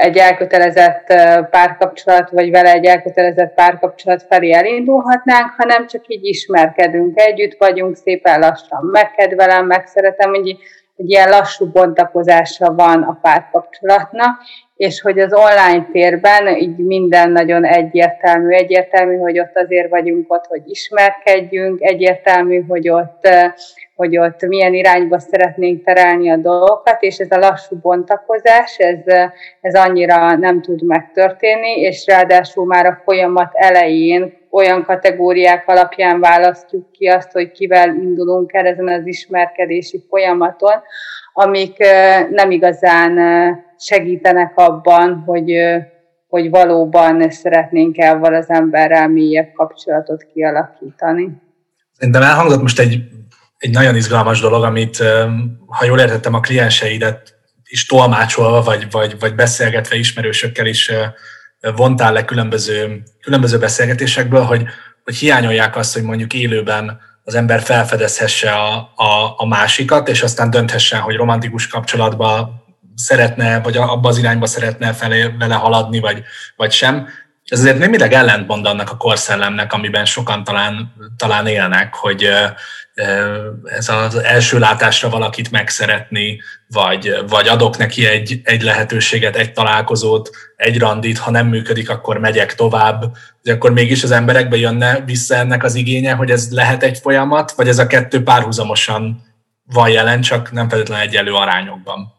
egy 0.00 0.16
elkötelezett 0.16 1.06
párkapcsolat, 1.50 2.30
vagy 2.30 2.50
vele 2.50 2.72
egy 2.72 2.84
elkötelezett 2.84 3.54
párkapcsolat 3.54 4.22
felé 4.22 4.52
elindulhatnánk, 4.52 5.54
hanem 5.56 5.86
csak 5.86 6.04
így 6.06 6.24
ismerkedünk, 6.24 7.20
együtt 7.20 7.56
vagyunk, 7.58 7.96
szépen 7.96 8.40
lassan 8.40 8.84
megkedvelem, 8.92 9.66
megszeretem, 9.66 10.30
hogy 10.30 10.48
egy 10.96 11.10
ilyen 11.10 11.28
lassú 11.28 11.66
bontakozása 11.66 12.74
van 12.74 13.02
a 13.02 13.18
párkapcsolatnak, 13.22 14.40
és 14.84 15.00
hogy 15.00 15.18
az 15.18 15.32
online 15.32 15.88
térben 15.92 16.56
így 16.56 16.76
minden 16.76 17.30
nagyon 17.30 17.64
egyértelmű. 17.64 18.54
Egyértelmű, 18.54 19.16
hogy 19.16 19.38
ott 19.38 19.56
azért 19.56 19.88
vagyunk 19.88 20.32
ott, 20.32 20.44
hogy 20.46 20.62
ismerkedjünk, 20.66 21.80
egyértelmű, 21.80 22.64
hogy 22.68 22.88
ott, 22.88 23.28
hogy 23.94 24.18
ott 24.18 24.46
milyen 24.46 24.74
irányba 24.74 25.18
szeretnénk 25.18 25.84
terelni 25.84 26.30
a 26.30 26.36
dolgokat, 26.36 27.02
és 27.02 27.18
ez 27.18 27.30
a 27.30 27.38
lassú 27.38 27.76
bontakozás, 27.76 28.78
ez, 28.78 29.28
ez 29.60 29.74
annyira 29.74 30.36
nem 30.36 30.60
tud 30.60 30.82
megtörténni, 30.82 31.80
és 31.80 32.06
ráadásul 32.06 32.66
már 32.66 32.86
a 32.86 33.00
folyamat 33.04 33.50
elején 33.52 34.32
olyan 34.50 34.84
kategóriák 34.84 35.68
alapján 35.68 36.20
választjuk 36.20 36.92
ki 36.92 37.06
azt, 37.06 37.32
hogy 37.32 37.52
kivel 37.52 37.88
indulunk 37.88 38.52
el 38.52 38.66
ezen 38.66 38.88
az 38.88 39.06
ismerkedési 39.06 40.04
folyamaton, 40.08 40.82
amik 41.32 41.78
nem 42.30 42.50
igazán 42.50 43.18
segítenek 43.78 44.52
abban, 44.54 45.22
hogy, 45.26 45.52
hogy 46.28 46.50
valóban 46.50 47.30
szeretnénk 47.30 47.98
el 47.98 48.34
az 48.34 48.50
emberrel 48.50 49.08
mélyebb 49.08 49.52
kapcsolatot 49.52 50.26
kialakítani. 50.32 51.42
Szerintem 51.92 52.22
elhangzott 52.22 52.62
most 52.62 52.78
egy, 52.78 53.02
egy 53.58 53.70
nagyon 53.70 53.96
izgalmas 53.96 54.40
dolog, 54.40 54.62
amit, 54.62 54.96
ha 55.66 55.84
jól 55.84 56.00
értettem, 56.00 56.34
a 56.34 56.40
klienseidet 56.40 57.34
is 57.64 57.86
tolmácsolva, 57.86 58.62
vagy, 58.62 58.86
vagy, 58.90 59.18
vagy 59.18 59.34
beszélgetve 59.34 59.96
ismerősökkel 59.96 60.66
is 60.66 60.90
vontál 61.76 62.12
le 62.12 62.24
különböző, 62.24 63.02
különböző 63.20 63.58
beszélgetésekből, 63.58 64.42
hogy, 64.42 64.64
hogy 65.04 65.14
hiányolják 65.14 65.76
azt, 65.76 65.94
hogy 65.94 66.02
mondjuk 66.02 66.34
élőben 66.34 67.00
az 67.24 67.34
ember 67.34 67.60
felfedezhesse 67.60 68.50
a, 68.50 68.74
a, 68.94 69.34
a 69.36 69.46
másikat, 69.46 70.08
és 70.08 70.22
aztán 70.22 70.50
dönthessen, 70.50 71.00
hogy 71.00 71.16
romantikus 71.16 71.66
kapcsolatba 71.66 72.63
szeretne, 72.94 73.60
vagy 73.60 73.76
abba 73.76 74.08
az 74.08 74.18
irányba 74.18 74.46
szeretne 74.46 74.92
felé, 74.92 75.34
vele 75.38 75.54
haladni, 75.54 76.00
vagy, 76.00 76.22
vagy 76.56 76.72
sem. 76.72 77.08
Ez 77.44 77.60
azért 77.60 77.78
némileg 77.78 78.12
ellentmond 78.12 78.66
annak 78.66 78.90
a 78.90 78.96
korszellemnek, 78.96 79.72
amiben 79.72 80.04
sokan 80.04 80.44
talán, 80.44 80.92
talán 81.16 81.46
élnek, 81.46 81.94
hogy 81.94 82.28
ez 83.64 83.88
az 83.88 84.14
első 84.14 84.58
látásra 84.58 85.08
valakit 85.08 85.50
megszeretni, 85.50 86.40
vagy, 86.68 87.24
vagy 87.28 87.48
adok 87.48 87.76
neki 87.76 88.06
egy, 88.06 88.40
egy 88.44 88.62
lehetőséget, 88.62 89.36
egy 89.36 89.52
találkozót, 89.52 90.30
egy 90.56 90.78
randit, 90.78 91.18
ha 91.18 91.30
nem 91.30 91.46
működik, 91.46 91.90
akkor 91.90 92.18
megyek 92.18 92.54
tovább, 92.54 93.00
hogy 93.42 93.52
akkor 93.52 93.72
mégis 93.72 94.02
az 94.02 94.10
emberekbe 94.10 94.56
jönne 94.56 95.00
vissza 95.00 95.34
ennek 95.34 95.64
az 95.64 95.74
igénye, 95.74 96.12
hogy 96.12 96.30
ez 96.30 96.50
lehet 96.50 96.82
egy 96.82 96.98
folyamat, 96.98 97.50
vagy 97.50 97.68
ez 97.68 97.78
a 97.78 97.86
kettő 97.86 98.22
párhuzamosan 98.22 99.22
van 99.64 99.88
jelen, 99.88 100.20
csak 100.20 100.52
nem 100.52 100.68
feltétlenül 100.68 101.04
egyelő 101.04 101.32
arányokban. 101.32 102.13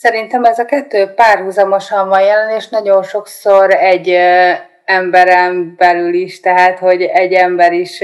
Szerintem 0.00 0.44
ez 0.44 0.58
a 0.58 0.64
kettő 0.64 1.06
párhuzamosan 1.06 2.08
van 2.08 2.20
jelen, 2.20 2.56
és 2.56 2.68
nagyon 2.68 3.02
sokszor 3.02 3.74
egy 3.74 4.08
emberen 4.84 5.74
belül 5.76 6.14
is, 6.14 6.40
tehát 6.40 6.78
hogy 6.78 7.02
egy 7.02 7.32
ember 7.32 7.72
is 7.72 8.02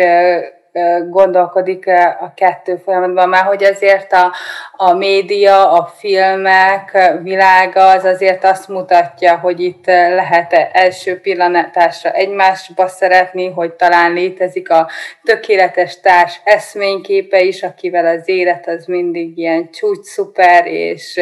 gondolkodik 1.09 1.87
a 2.21 2.33
kettő 2.37 2.77
folyamatban, 2.85 3.29
már 3.29 3.45
hogy 3.45 3.65
azért 3.65 4.13
a, 4.13 4.33
a 4.73 4.93
média, 4.93 5.73
a 5.73 5.93
filmek 5.99 7.13
világa 7.23 7.89
az 7.89 8.05
azért 8.05 8.45
azt 8.45 8.69
mutatja, 8.69 9.39
hogy 9.39 9.61
itt 9.61 9.87
lehet 9.87 10.53
első 10.73 11.21
pillanatásra 11.21 12.11
egymásba 12.11 12.89
szeretni, 12.89 13.51
hogy 13.51 13.73
talán 13.73 14.13
létezik 14.13 14.71
a 14.71 14.89
tökéletes 15.23 16.01
társ 16.01 16.41
eszményképe 16.45 17.41
is, 17.41 17.63
akivel 17.63 18.07
az 18.07 18.29
élet 18.29 18.69
az 18.69 18.85
mindig 18.87 19.39
ilyen 19.39 19.71
csúcs 19.71 20.07
szuper 20.07 20.67
és 20.67 21.21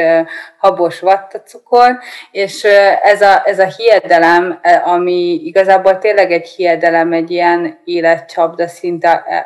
habos 0.58 1.00
vattacukor, 1.00 1.98
és 2.30 2.64
ez 3.02 3.20
a, 3.20 3.42
ez 3.44 3.58
a 3.58 3.66
hiedelem, 3.76 4.60
ami 4.84 5.40
igazából 5.44 5.98
tényleg 5.98 6.32
egy 6.32 6.48
hiedelem, 6.48 7.12
egy 7.12 7.30
ilyen 7.30 7.80
életcsapda 7.84 8.68
szinte, 8.68 9.41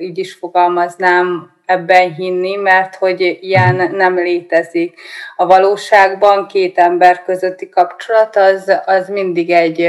így 0.00 0.18
is 0.18 0.34
fogalmaznám, 0.34 1.54
ebben 1.66 2.14
hinni, 2.14 2.56
mert 2.56 2.94
hogy 2.94 3.38
ilyen 3.40 3.90
nem 3.92 4.14
létezik. 4.14 5.00
A 5.36 5.46
valóságban 5.46 6.46
két 6.46 6.78
ember 6.78 7.22
közötti 7.22 7.68
kapcsolat 7.68 8.36
az, 8.36 8.80
az 8.86 9.08
mindig 9.08 9.50
egy, 9.50 9.88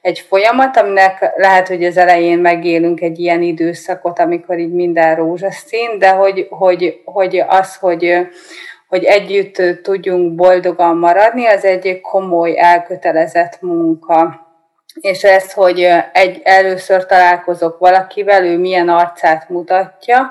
egy 0.00 0.18
folyamat, 0.18 0.76
aminek 0.76 1.32
lehet, 1.36 1.68
hogy 1.68 1.84
az 1.84 1.96
elején 1.96 2.38
megélünk 2.38 3.00
egy 3.00 3.18
ilyen 3.18 3.42
időszakot, 3.42 4.18
amikor 4.18 4.58
így 4.58 4.72
minden 4.72 5.16
rózsaszín, 5.16 5.98
de 5.98 6.10
hogy, 6.10 6.46
hogy, 6.50 7.00
hogy 7.04 7.44
az, 7.48 7.76
hogy, 7.76 8.28
hogy 8.88 9.04
együtt 9.04 9.82
tudjunk 9.82 10.34
boldogan 10.34 10.96
maradni, 10.96 11.46
az 11.46 11.64
egy 11.64 12.00
komoly, 12.00 12.58
elkötelezett 12.58 13.58
munka. 13.60 14.41
És 15.00 15.22
ez, 15.24 15.52
hogy 15.52 15.88
egy, 16.12 16.40
először 16.44 17.06
találkozok 17.06 17.78
valakivel, 17.78 18.44
ő 18.44 18.58
milyen 18.58 18.88
arcát 18.88 19.48
mutatja, 19.48 20.30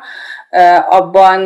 abban 0.90 1.42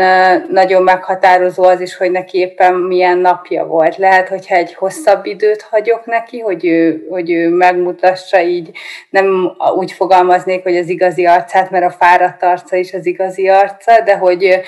nagyon 0.50 0.84
meghatározó 0.84 1.64
az 1.64 1.82
is, 1.82 1.98
hogy 1.98 2.12
neki 2.12 2.38
éppen 2.38 2.74
milyen 2.74 3.18
napja 3.18 3.66
volt. 3.66 3.98
Lehet, 3.98 4.28
hogyha 4.28 4.56
egy 4.56 4.74
hosszabb 4.74 5.26
időt 5.26 5.62
hagyok 5.62 6.06
neki, 6.06 6.40
hogy 6.40 6.66
ő, 6.66 7.08
hogy 7.10 7.32
ő 7.32 7.50
megmutassa 7.50 8.42
így, 8.42 8.72
nem 9.10 9.56
úgy 9.76 9.92
fogalmaznék, 9.92 10.64
hogy 10.64 10.78
az 10.78 10.90
igazi 10.90 11.26
arcát, 11.26 11.72
mert 11.72 11.86
a 11.86 11.96
fáradt 12.00 12.44
arca 12.44 12.76
is 12.76 12.94
az 12.94 13.06
igazi 13.06 13.48
arca, 13.48 14.02
de 14.06 14.18
hogy 14.18 14.62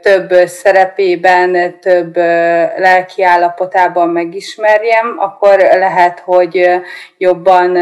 több 0.00 0.32
szerepében, 0.46 1.80
több 1.80 2.16
lelki 2.76 3.22
állapotában 3.22 4.08
megismerjem, 4.08 5.16
akkor 5.18 5.56
lehet, 5.58 6.18
hogy 6.24 6.68
jobban 7.18 7.76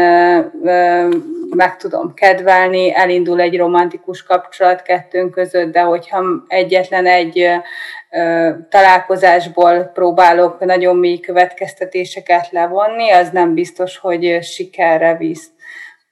meg 1.49 1.77
tudom 1.77 2.13
kedvelni, 2.13 2.95
elindul 2.95 3.41
egy 3.41 3.57
romantikus 3.57 4.23
kapcsolat 4.23 4.81
kettőnk 4.81 5.31
között, 5.31 5.71
de 5.71 5.81
hogyha 5.81 6.23
egyetlen 6.47 7.05
egy 7.05 7.49
találkozásból 8.69 9.83
próbálok 9.83 10.59
nagyon 10.59 10.95
mély 10.95 11.19
következtetéseket 11.19 12.51
levonni, 12.51 13.11
az 13.11 13.29
nem 13.29 13.53
biztos, 13.53 13.97
hogy 13.97 14.43
sikerre 14.43 15.15
visz. 15.15 15.49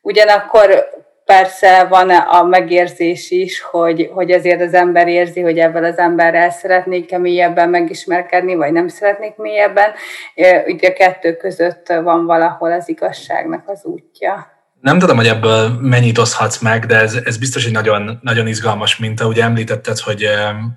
Ugyanakkor 0.02 0.90
persze 1.26 1.84
van 1.84 2.10
a 2.10 2.44
megérzés 2.44 3.32
is, 3.32 3.62
hogy, 3.62 4.10
hogy 4.14 4.32
azért 4.32 4.62
az 4.62 4.74
ember 4.74 5.08
érzi, 5.08 5.42
hogy 5.42 5.60
ebben 5.60 5.84
az 5.84 5.98
emberrel 5.98 6.50
szeretnék-e 6.50 7.18
mélyebben 7.18 7.70
megismerkedni, 7.70 8.56
vagy 8.56 8.72
nem 8.72 8.88
szeretnék 8.88 9.36
mélyebben. 9.36 9.92
Ugye 10.66 10.90
a 10.90 10.94
kettő 10.94 11.36
között 11.36 11.88
van 11.88 12.26
valahol 12.26 12.72
az 12.72 12.90
igazságnak 12.90 13.70
az 13.70 13.86
útja. 13.86 14.53
Nem 14.84 15.00
tudom, 15.00 15.16
hogy 15.16 15.28
ebből 15.28 15.70
mennyit 15.82 16.18
oszhatsz 16.18 16.60
meg, 16.60 16.86
de 16.86 17.00
ez, 17.00 17.14
ez 17.24 17.38
biztos 17.38 17.66
egy 17.66 17.72
nagyon, 17.72 18.20
nagyon 18.22 18.48
izgalmas 18.48 18.98
minta. 18.98 19.28
Ugye 19.28 19.44
említetted, 19.44 20.00
hogy 20.00 20.28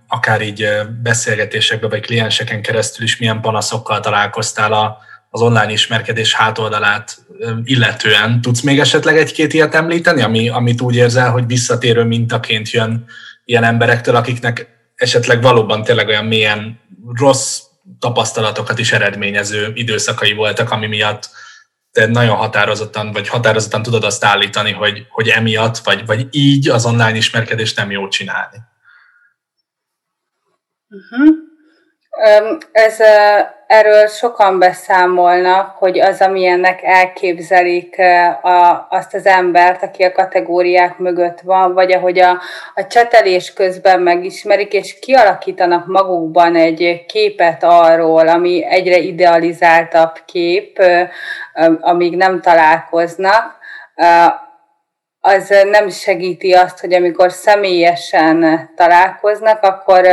akár 0.08 0.42
így 0.42 0.68
beszélgetésekben 1.02 1.90
vagy 1.90 2.00
klienseken 2.00 2.62
keresztül 2.62 3.04
is 3.04 3.18
milyen 3.18 3.40
panaszokkal 3.40 4.00
találkoztál 4.00 4.72
a, 4.72 4.98
az 5.30 5.40
online 5.40 5.72
ismerkedés 5.72 6.34
hátoldalát 6.34 7.18
illetően. 7.64 8.40
Tudsz 8.40 8.60
még 8.60 8.78
esetleg 8.78 9.16
egy-két 9.16 9.52
ilyet 9.52 9.74
említeni, 9.74 10.22
ami, 10.22 10.48
amit 10.48 10.80
úgy 10.80 10.96
érzel, 10.96 11.30
hogy 11.30 11.46
visszatérő 11.46 12.04
mintaként 12.04 12.70
jön 12.70 13.04
ilyen 13.44 13.64
emberektől, 13.64 14.16
akiknek 14.16 14.68
esetleg 14.94 15.42
valóban 15.42 15.82
tényleg 15.82 16.08
olyan 16.08 16.24
milyen 16.24 16.80
rossz 17.14 17.60
tapasztalatokat 17.98 18.78
is 18.78 18.92
eredményező 18.92 19.70
időszakai 19.74 20.32
voltak, 20.32 20.70
ami 20.70 20.86
miatt 20.86 21.30
te 21.96 22.06
nagyon 22.06 22.36
határozottan, 22.36 23.12
vagy 23.12 23.28
határozottan 23.28 23.82
tudod 23.82 24.04
azt 24.04 24.24
állítani, 24.24 24.72
hogy, 24.72 25.06
hogy 25.10 25.28
emiatt, 25.28 25.78
vagy, 25.78 26.06
vagy 26.06 26.26
így 26.30 26.68
az 26.68 26.86
online 26.86 27.16
ismerkedést 27.16 27.76
nem 27.76 27.90
jó 27.90 28.08
csinálni. 28.08 28.56
Uh-huh. 30.88 31.36
Ez, 32.72 33.00
erről 33.66 34.06
sokan 34.06 34.58
beszámolnak, 34.58 35.76
hogy 35.76 35.98
az, 36.00 36.20
amilyennek 36.20 36.82
elképzelik 36.82 37.98
a, 38.42 38.86
azt 38.90 39.14
az 39.14 39.26
embert, 39.26 39.82
aki 39.82 40.02
a 40.02 40.12
kategóriák 40.12 40.98
mögött 40.98 41.40
van, 41.40 41.74
vagy 41.74 41.92
ahogy 41.92 42.18
a, 42.18 42.40
a 42.74 42.86
csetelés 42.86 43.52
közben 43.52 44.00
megismerik, 44.00 44.72
és 44.72 44.98
kialakítanak 44.98 45.86
magukban 45.86 46.56
egy 46.56 47.04
képet 47.08 47.62
arról, 47.62 48.28
ami 48.28 48.64
egyre 48.64 48.98
idealizáltabb 48.98 50.12
kép, 50.26 50.82
amíg 51.80 52.16
nem 52.16 52.40
találkoznak, 52.40 53.58
az 55.26 55.54
nem 55.70 55.88
segíti 55.88 56.52
azt, 56.52 56.80
hogy 56.80 56.94
amikor 56.94 57.32
személyesen 57.32 58.68
találkoznak, 58.76 59.62
akkor, 59.62 60.06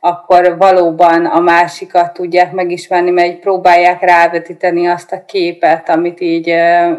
akkor 0.00 0.56
valóban 0.56 1.26
a 1.26 1.40
másikat 1.40 2.12
tudják 2.12 2.52
megismerni, 2.52 3.10
mert 3.10 3.38
próbálják 3.38 4.00
rávetíteni 4.00 4.86
azt 4.86 5.12
a 5.12 5.24
képet, 5.24 5.88
amit 5.88 6.20
így, 6.20 6.54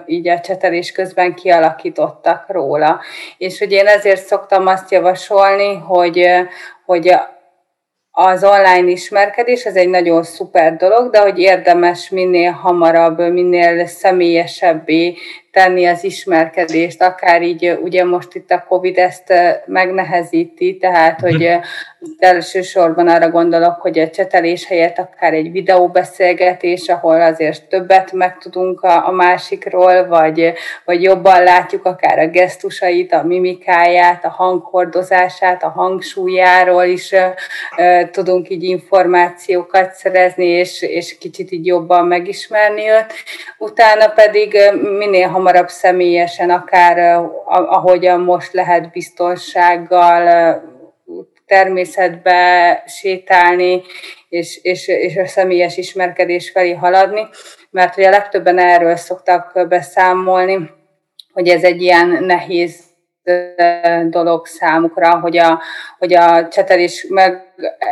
így 0.05 0.27
a 0.27 0.39
csetelés 0.39 0.91
közben 0.91 1.33
kialakítottak 1.33 2.45
róla. 2.47 2.99
És 3.37 3.59
hogy 3.59 3.71
én 3.71 3.87
ezért 3.87 4.25
szoktam 4.25 4.67
azt 4.67 4.91
javasolni, 4.91 5.75
hogy, 5.75 6.29
hogy 6.85 7.15
az 8.11 8.43
online 8.43 8.89
ismerkedés, 8.89 9.63
ez 9.63 9.75
egy 9.75 9.89
nagyon 9.89 10.23
szuper 10.23 10.75
dolog, 10.75 11.11
de 11.11 11.19
hogy 11.19 11.39
érdemes 11.39 12.09
minél 12.09 12.51
hamarabb, 12.51 13.31
minél 13.31 13.85
személyesebbé 13.85 15.17
tenni 15.51 15.85
az 15.85 16.03
ismerkedést, 16.03 17.01
akár 17.01 17.41
így 17.41 17.77
ugye 17.81 18.03
most 18.03 18.35
itt 18.35 18.51
a 18.51 18.65
Covid 18.67 18.97
ezt 18.97 19.33
megnehezíti, 19.65 20.77
tehát 20.77 21.19
hogy 21.19 21.39
mhm. 21.39 21.61
elsősorban 22.17 23.07
arra 23.07 23.29
gondolok, 23.29 23.81
hogy 23.81 23.99
a 23.99 24.09
csetelés 24.09 24.65
helyett 24.65 24.97
akár 24.97 25.33
egy 25.33 25.51
videóbeszélgetés, 25.51 26.87
ahol 26.87 27.21
azért 27.21 27.63
többet 27.63 28.11
megtudunk 28.11 28.81
a, 28.81 29.07
a 29.07 29.11
másikról, 29.11 30.07
vagy, 30.07 30.53
vagy 30.85 31.03
jobban 31.03 31.43
látjuk 31.43 31.85
akár 31.85 32.19
a 32.19 32.27
gesztusait, 32.27 33.13
a 33.13 33.23
mimikáját, 33.23 34.25
a 34.25 34.29
hanghordozását, 34.29 35.63
a 35.63 35.69
hangsúlyáról 35.69 36.83
is 36.83 37.15
tudunk 38.11 38.49
így 38.49 38.63
információkat 38.63 39.93
szerezni, 39.93 40.45
és, 40.45 40.81
és 40.81 41.17
kicsit 41.17 41.51
így 41.51 41.65
jobban 41.65 42.05
megismerni 42.05 42.89
őt. 42.89 43.13
Utána 43.57 44.07
pedig 44.07 44.57
minél 44.97 45.27
hamarabb 45.39 45.69
személyesen, 45.69 46.49
akár 46.49 47.21
ahogyan 47.45 48.19
most 48.19 48.53
lehet 48.53 48.91
biztonsággal 48.91 50.61
természetbe 51.45 52.83
sétálni, 52.87 53.81
és, 54.29 54.59
és, 54.61 54.87
és 54.87 55.17
a 55.17 55.27
személyes 55.27 55.77
ismerkedés 55.77 56.51
felé 56.51 56.73
haladni, 56.73 57.27
mert 57.69 57.97
ugye 57.97 58.09
legtöbben 58.09 58.57
erről 58.57 58.95
szoktak 58.95 59.67
beszámolni, 59.67 60.69
hogy 61.33 61.47
ez 61.47 61.63
egy 61.63 61.81
ilyen 61.81 62.07
nehéz 62.23 62.83
dolog 64.09 64.45
számukra, 64.45 65.19
hogy 65.19 65.37
a, 65.37 65.61
hogy 65.97 66.13
a 66.13 66.47
csetelés, 66.47 67.05
meg 67.09 67.49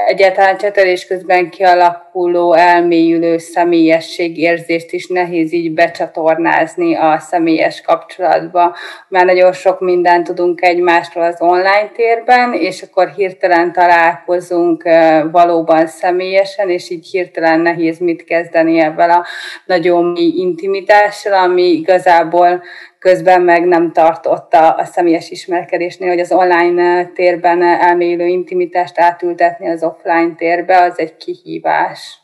egyáltalán 0.07 0.57
csetelés 0.57 1.07
közben 1.07 1.49
kialakuló, 1.49 2.53
elmélyülő 2.53 3.37
személyességérzést 3.37 4.91
is 4.91 5.07
nehéz 5.07 5.53
így 5.53 5.73
becsatornázni 5.73 6.95
a 6.95 7.19
személyes 7.19 7.81
kapcsolatba. 7.81 8.75
Már 9.07 9.25
nagyon 9.25 9.53
sok 9.53 9.79
mindent 9.79 10.27
tudunk 10.27 10.61
egymásról 10.61 11.23
az 11.23 11.41
online 11.41 11.91
térben, 11.95 12.53
és 12.53 12.81
akkor 12.81 13.07
hirtelen 13.15 13.71
találkozunk 13.73 14.83
valóban 15.31 15.87
személyesen, 15.87 16.69
és 16.69 16.89
így 16.89 17.07
hirtelen 17.07 17.59
nehéz 17.59 17.97
mit 17.99 18.23
kezdeni 18.23 18.79
ebben 18.79 19.09
a 19.09 19.25
nagyon 19.65 20.05
mély 20.05 20.33
intimitással, 20.35 21.33
ami 21.33 21.63
igazából 21.63 22.63
közben 23.08 23.41
meg 23.41 23.65
nem 23.65 23.91
tartotta 23.91 24.70
a 24.70 24.86
személyes 24.86 25.30
ismerkedésnél, 25.30 26.10
hogy 26.10 26.20
az 26.20 26.32
online 26.32 27.06
térben 27.06 27.62
elmélyülő 27.62 28.26
intimitást 28.26 29.00
átültetni 29.00 29.70
az 29.70 29.84
offline 29.84 30.36
térbe, 30.38 30.84
az 30.84 31.00
egy 31.00 31.17
kihívás. 31.17 32.20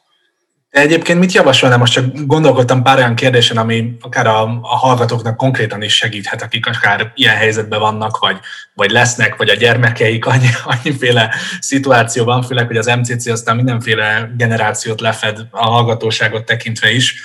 Egyébként 0.69 1.19
mit 1.19 1.31
javasolnál? 1.31 1.77
Most 1.77 1.93
csak 1.93 2.05
gondolkodtam 2.25 2.83
pár 2.83 2.97
olyan 2.97 3.15
kérdésen, 3.15 3.57
ami 3.57 3.97
akár 4.01 4.27
a, 4.27 4.41
a 4.61 4.75
hallgatóknak 4.75 5.37
konkrétan 5.37 5.81
is 5.81 5.95
segíthet, 5.95 6.41
akik 6.41 6.67
akár 6.67 7.11
ilyen 7.15 7.35
helyzetben 7.35 7.79
vannak, 7.79 8.17
vagy, 8.17 8.39
vagy 8.73 8.91
lesznek, 8.91 9.35
vagy 9.35 9.49
a 9.49 9.55
gyermekeik 9.55 10.25
annyi, 10.25 10.49
annyiféle 10.65 11.35
szituációban, 11.59 12.41
főleg, 12.41 12.67
hogy 12.67 12.77
az 12.77 12.85
MCC 12.85 13.27
aztán 13.27 13.55
mindenféle 13.55 14.31
generációt 14.37 15.01
lefed 15.01 15.39
a 15.51 15.69
hallgatóságot 15.69 16.45
tekintve 16.45 16.91
is. 16.91 17.15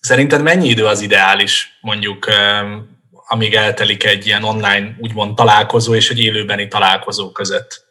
Szerinted 0.00 0.42
mennyi 0.42 0.68
idő 0.68 0.84
az 0.84 1.00
ideális, 1.00 1.78
mondjuk, 1.80 2.28
amíg 3.28 3.54
eltelik 3.54 4.04
egy 4.04 4.26
ilyen 4.26 4.42
online, 4.42 4.96
úgymond 4.98 5.34
találkozó 5.34 5.94
és 5.94 6.10
egy 6.10 6.20
élőbeni 6.20 6.68
találkozó 6.68 7.30
között? 7.30 7.86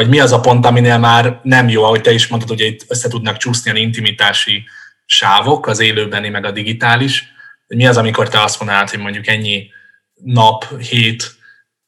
vagy 0.00 0.08
mi 0.08 0.20
az 0.20 0.32
a 0.32 0.40
pont, 0.40 0.66
aminél 0.66 0.98
már 0.98 1.40
nem 1.42 1.68
jó, 1.68 1.84
ahogy 1.84 2.00
te 2.00 2.12
is 2.12 2.26
mondtad, 2.26 2.50
hogy 2.50 2.60
itt 2.60 2.84
össze 2.88 3.08
tudnak 3.08 3.36
csúszni 3.36 3.70
a 3.70 3.74
intimitási 3.74 4.64
sávok, 5.04 5.66
az 5.66 5.80
élőbeni, 5.80 6.28
meg 6.28 6.44
a 6.44 6.50
digitális. 6.50 7.24
Mi 7.66 7.86
az, 7.86 7.96
amikor 7.96 8.28
te 8.28 8.42
azt 8.42 8.58
mondanád, 8.58 8.90
hogy 8.90 8.98
mondjuk 8.98 9.26
ennyi 9.26 9.70
nap, 10.14 10.78
hét, 10.78 11.34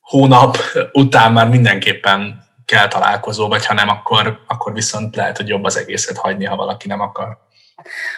hónap 0.01 0.59
után 0.93 1.33
már 1.33 1.49
mindenképpen 1.49 2.45
kell 2.65 2.89
találkozó, 2.89 3.49
vagy 3.49 3.67
ha 3.67 3.75
nem, 3.75 3.89
akkor, 3.89 4.41
akkor 4.47 4.73
viszont 4.73 5.17
lehet, 5.17 5.37
hogy 5.37 5.49
jobb 5.49 5.65
az 5.65 5.77
egészet 5.77 6.17
hagyni, 6.17 6.45
ha 6.45 6.57
valaki 6.57 6.89
nem 6.89 7.01
akar. 7.01 7.39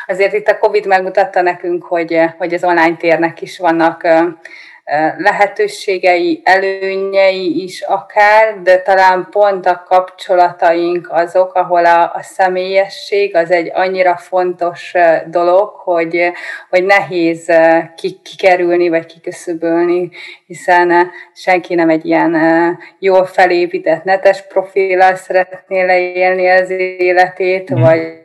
Azért 0.06 0.32
itt 0.32 0.48
a 0.48 0.58
Covid 0.58 0.86
megmutatta 0.86 1.42
nekünk, 1.42 1.84
hogy, 1.84 2.20
hogy 2.38 2.54
az 2.54 2.64
online 2.64 2.96
térnek 2.96 3.42
is 3.42 3.58
vannak 3.58 4.06
lehetőségei, 5.16 6.40
előnyei 6.44 7.62
is 7.62 7.80
akár, 7.80 8.62
de 8.62 8.78
talán 8.78 9.28
pont 9.30 9.66
a 9.66 9.84
kapcsolataink 9.86 11.08
azok, 11.10 11.54
ahol 11.54 11.84
a, 11.86 12.02
a 12.02 12.22
személyesség 12.22 13.36
az 13.36 13.50
egy 13.50 13.70
annyira 13.74 14.16
fontos 14.16 14.92
dolog, 15.26 15.68
hogy, 15.68 16.32
hogy 16.70 16.84
nehéz 16.84 17.52
kikerülni 18.22 18.88
vagy 18.88 19.06
kiköszöbölni, 19.06 20.10
hiszen 20.46 21.10
senki 21.34 21.74
nem 21.74 21.88
egy 21.88 22.06
ilyen 22.06 22.36
jól 22.98 23.24
felépített 23.26 24.04
netes 24.04 24.46
profillal 24.46 25.14
szeretné 25.14 25.84
leélni 25.84 26.48
az 26.48 26.70
életét, 26.98 27.74
mm. 27.74 27.80
vagy 27.80 28.23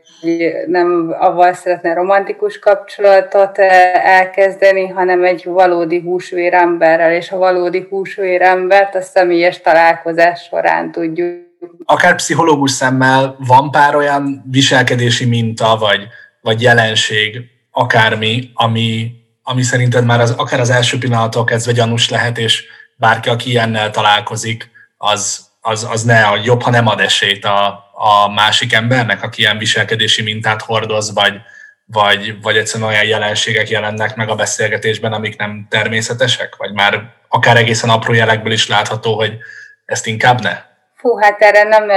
nem 0.67 1.15
avval 1.19 1.53
szeretne 1.53 1.93
romantikus 1.93 2.59
kapcsolatot 2.59 3.57
elkezdeni, 4.03 4.87
hanem 4.87 5.23
egy 5.23 5.43
valódi 5.45 5.99
húsvéremberrel, 5.99 7.13
és 7.13 7.31
a 7.31 7.37
valódi 7.37 7.87
húsvérembert 7.89 8.95
a 8.95 9.01
személyes 9.01 9.61
találkozás 9.61 10.41
során 10.41 10.91
tudjuk. 10.91 11.47
Akár 11.85 12.15
pszichológus 12.15 12.71
szemmel 12.71 13.35
van 13.47 13.71
pár 13.71 13.95
olyan 13.95 14.43
viselkedési 14.51 15.25
minta, 15.25 15.77
vagy, 15.77 16.07
vagy 16.41 16.61
jelenség, 16.61 17.41
akármi, 17.71 18.49
ami, 18.53 19.11
ami 19.43 19.61
szerinted 19.61 20.05
már 20.05 20.19
az, 20.19 20.31
akár 20.37 20.59
az 20.59 20.69
első 20.69 20.97
pillanattól 20.97 21.43
kezdve 21.43 21.71
gyanús 21.71 22.09
lehet, 22.09 22.37
és 22.37 22.65
bárki, 22.95 23.29
aki 23.29 23.49
ilyennel 23.49 23.91
találkozik, 23.91 24.69
az, 24.97 25.47
az, 25.61 25.87
az 25.91 26.03
ne 26.03 26.21
jobb, 26.43 26.61
ha 26.61 26.69
nem 26.69 26.87
ad 26.87 26.99
esélyt 26.99 27.45
a, 27.45 27.88
a 28.01 28.29
másik 28.29 28.73
embernek, 28.73 29.23
aki 29.23 29.41
ilyen 29.41 29.57
viselkedési 29.57 30.21
mintát 30.21 30.61
hordoz, 30.61 31.13
vagy, 31.13 31.41
vagy, 31.85 32.41
vagy 32.41 32.57
egyszerűen 32.57 32.89
olyan 32.89 33.05
jelenségek 33.05 33.69
jelennek 33.69 34.15
meg 34.15 34.29
a 34.29 34.35
beszélgetésben, 34.35 35.13
amik 35.13 35.37
nem 35.37 35.67
természetesek, 35.69 36.55
vagy 36.55 36.73
már 36.73 37.01
akár 37.27 37.57
egészen 37.57 37.89
apró 37.89 38.13
jelekből 38.13 38.51
is 38.51 38.67
látható, 38.67 39.15
hogy 39.15 39.37
ezt 39.85 40.07
inkább 40.07 40.41
ne? 40.41 40.57
Fú, 40.95 41.17
hát 41.17 41.41
erre 41.41 41.63
nem 41.63 41.87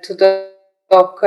tudok 0.00 1.20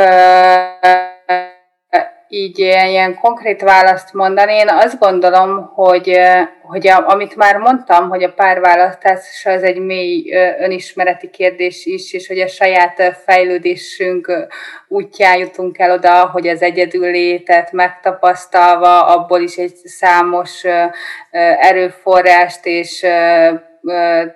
így 2.29 2.59
ilyen 2.59 3.19
konkrét 3.19 3.61
választ 3.61 4.13
mondani. 4.13 4.53
Én 4.53 4.69
azt 4.69 4.99
gondolom, 4.99 5.71
hogy, 5.73 6.19
hogy 6.61 6.87
a, 6.87 7.09
amit 7.09 7.35
már 7.35 7.57
mondtam, 7.57 8.09
hogy 8.09 8.23
a 8.23 8.33
párválasztás 8.33 9.45
az 9.45 9.63
egy 9.63 9.79
mély 9.79 10.33
önismereti 10.59 11.29
kérdés 11.29 11.85
is, 11.85 12.13
és 12.13 12.27
hogy 12.27 12.39
a 12.39 12.47
saját 12.47 13.21
fejlődésünk 13.25 14.47
útján 14.87 15.37
jutunk 15.37 15.77
el 15.77 15.91
oda, 15.91 16.29
hogy 16.29 16.47
az 16.47 16.61
egyedül 16.61 17.11
létet 17.11 17.71
megtapasztalva, 17.71 19.05
abból 19.05 19.41
is 19.41 19.55
egy 19.55 19.75
számos 19.75 20.63
erőforrást 21.59 22.65
és 22.65 23.05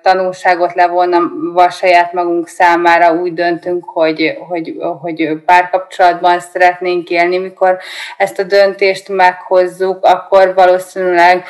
tanulságot 0.01 0.73
levonva 0.73 1.69
saját 1.69 2.13
magunk 2.13 2.47
számára 2.47 3.13
úgy 3.13 3.33
döntünk, 3.33 3.83
hogy, 3.85 4.37
hogy, 4.47 4.75
hogy 5.01 5.37
párkapcsolatban 5.45 6.39
szeretnénk 6.39 7.09
élni. 7.09 7.37
Mikor 7.37 7.77
ezt 8.17 8.39
a 8.39 8.43
döntést 8.43 9.09
meghozzuk, 9.09 10.05
akkor 10.05 10.53
valószínűleg 10.53 11.45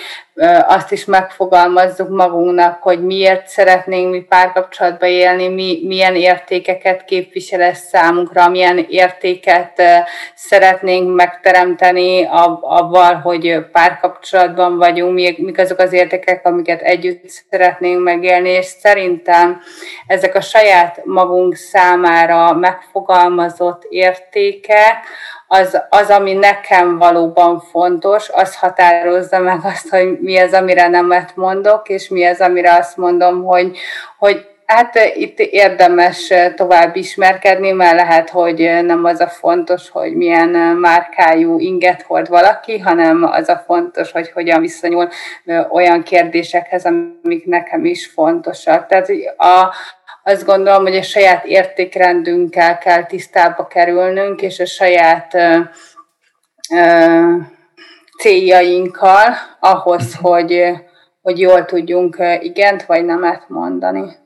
azt 0.67 0.91
is 0.91 1.05
megfogalmazzuk 1.05 2.09
magunknak, 2.09 2.81
hogy 2.81 3.05
miért 3.05 3.47
szeretnénk 3.47 4.11
mi 4.11 4.21
párkapcsolatba 4.21 5.05
élni, 5.05 5.47
mi, 5.47 5.81
milyen 5.87 6.15
értékeket 6.15 7.05
képvisel 7.05 7.61
ez 7.61 7.79
számunkra, 7.79 8.49
milyen 8.49 8.85
értéket 8.89 9.81
szeretnénk 10.35 11.15
megteremteni 11.15 12.27
avval, 12.61 13.15
hogy 13.15 13.65
párkapcsolatban 13.71 14.77
vagyunk, 14.77 15.13
mik 15.37 15.57
azok 15.57 15.79
az 15.79 15.93
értékek, 15.93 16.45
amiket 16.45 16.81
együtt 16.81 17.29
szeretnénk 17.49 18.03
megélni, 18.03 18.49
és 18.49 18.65
szerintem 18.65 19.61
ezek 20.07 20.35
a 20.35 20.41
saját 20.41 21.01
magunk 21.05 21.55
számára 21.55 22.53
megfogalmazott 22.53 23.83
értékek, 23.89 24.97
az, 25.53 25.81
az, 25.89 26.09
ami 26.09 26.33
nekem 26.33 26.97
valóban 26.97 27.59
fontos, 27.59 28.29
az 28.29 28.55
határozza 28.55 29.39
meg 29.39 29.59
azt, 29.63 29.89
hogy 29.89 30.19
mi 30.19 30.37
az, 30.37 30.53
amire 30.53 30.87
nemet 30.87 31.35
mondok, 31.35 31.89
és 31.89 32.09
mi 32.09 32.25
az, 32.25 32.39
amire 32.39 32.73
azt 32.73 32.97
mondom, 32.97 33.43
hogy, 33.43 33.77
hogy 34.17 34.45
hát 34.65 34.95
itt 35.15 35.39
érdemes 35.39 36.33
tovább 36.55 36.95
ismerkedni, 36.95 37.71
mert 37.71 37.95
lehet, 37.95 38.29
hogy 38.29 38.79
nem 38.83 39.05
az 39.05 39.19
a 39.19 39.27
fontos, 39.27 39.89
hogy 39.89 40.15
milyen 40.15 40.49
márkájú 40.77 41.59
inget 41.59 42.01
hord 42.01 42.29
valaki, 42.29 42.79
hanem 42.79 43.23
az 43.23 43.49
a 43.49 43.63
fontos, 43.65 44.11
hogy 44.11 44.31
hogyan 44.31 44.61
viszonyul 44.61 45.09
olyan 45.71 46.03
kérdésekhez, 46.03 46.85
amik 46.85 47.45
nekem 47.45 47.85
is 47.85 48.07
fontosak. 48.07 48.87
Tehát 48.87 49.09
a, 49.37 49.73
azt 50.23 50.45
gondolom, 50.45 50.83
hogy 50.83 50.95
a 50.95 51.03
saját 51.03 51.45
értékrendünkkel 51.45 52.77
kell 52.77 53.05
tisztába 53.05 53.67
kerülnünk, 53.67 54.41
és 54.41 54.59
a 54.59 54.65
saját 54.65 55.33
ö, 55.33 55.59
ö, 56.73 57.35
céljainkkal 58.19 59.27
ahhoz, 59.59 60.13
mhm. 60.13 60.23
hogy, 60.23 60.61
hogy 61.21 61.39
jól 61.39 61.65
tudjunk 61.65 62.17
igent 62.39 62.85
vagy 62.85 63.05
nemet 63.05 63.43
mondani. 63.47 64.19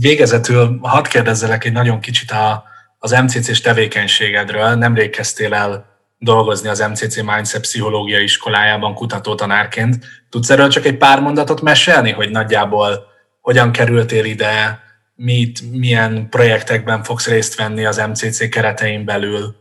Végezetül 0.00 0.78
hadd 0.82 1.08
kérdezzelek 1.08 1.64
egy 1.64 1.72
nagyon 1.72 2.00
kicsit 2.00 2.30
a, 2.30 2.64
az 2.98 3.10
MCC-s 3.10 3.60
tevékenységedről. 3.60 4.74
Nemrég 4.74 5.10
kezdtél 5.10 5.54
el 5.54 5.90
dolgozni 6.18 6.68
az 6.68 6.78
MCC 6.78 7.16
Mindset 7.16 7.60
pszichológia 7.60 8.18
iskolájában 8.18 8.94
kutatótanárként. 8.94 10.04
Tudsz 10.30 10.50
erről 10.50 10.68
csak 10.68 10.84
egy 10.84 10.96
pár 10.96 11.20
mondatot 11.20 11.60
mesélni, 11.60 12.10
hogy 12.10 12.30
nagyjából 12.30 13.06
hogyan 13.40 13.72
kerültél 13.72 14.24
ide, 14.24 14.80
mit, 15.14 15.58
milyen 15.72 16.26
projektekben 16.30 17.02
fogsz 17.02 17.28
részt 17.28 17.56
venni 17.56 17.84
az 17.84 17.96
MCC 17.96 18.48
keretein 18.48 19.04
belül? 19.04 19.54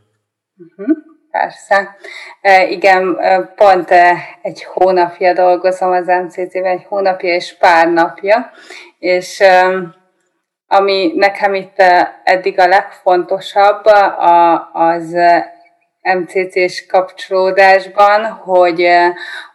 Uh-huh, 0.57 0.97
persze. 1.31 1.95
E, 2.41 2.67
igen, 2.67 3.19
pont 3.55 3.89
egy 4.41 4.63
hónapja 4.63 5.33
dolgozom 5.33 5.91
az 5.91 6.07
MCC-ben, 6.07 6.65
egy 6.65 6.85
hónapja 6.87 7.33
és 7.33 7.57
pár 7.57 7.91
napja, 7.91 8.51
és 8.99 9.43
ami 10.67 11.11
nekem 11.15 11.53
itt 11.53 11.75
eddig 12.23 12.59
a 12.59 12.67
legfontosabb, 12.67 13.85
az 14.73 15.15
MCC-s 16.01 16.85
kapcsolódásban, 16.85 18.25
hogy, 18.25 18.87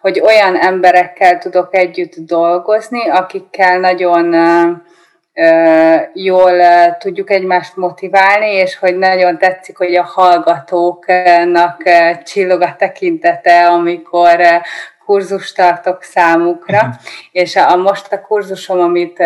hogy 0.01 0.21
olyan 0.21 0.57
emberekkel 0.57 1.39
tudok 1.39 1.77
együtt 1.77 2.15
dolgozni, 2.17 3.09
akikkel 3.09 3.79
nagyon 3.79 4.35
jól 6.13 6.53
tudjuk 6.99 7.31
egymást 7.31 7.77
motiválni, 7.77 8.51
és 8.51 8.79
hogy 8.79 8.97
nagyon 8.99 9.39
tetszik, 9.39 9.77
hogy 9.77 9.95
a 9.95 10.03
hallgatóknak 10.03 11.83
csillog 12.25 12.63
a 12.63 12.75
tekintete, 12.79 13.67
amikor 13.67 14.41
kurzust 15.07 15.57
tartok 15.57 16.03
számukra, 16.03 16.77
uh-huh. 16.77 16.95
és 17.33 17.57
a, 17.57 17.71
a 17.71 17.77
most 17.77 18.13
a 18.13 18.21
kurzusom, 18.21 18.81
amit, 18.81 19.23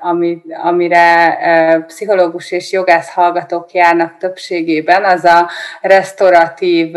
amit, 0.00 0.44
amire 0.62 1.84
pszichológus 1.86 2.50
és 2.50 2.72
jogász 2.72 3.12
hallgatók 3.12 3.72
járnak 3.72 4.16
többségében, 4.16 5.04
az 5.04 5.24
a 5.24 5.50
restauratív 5.80 6.92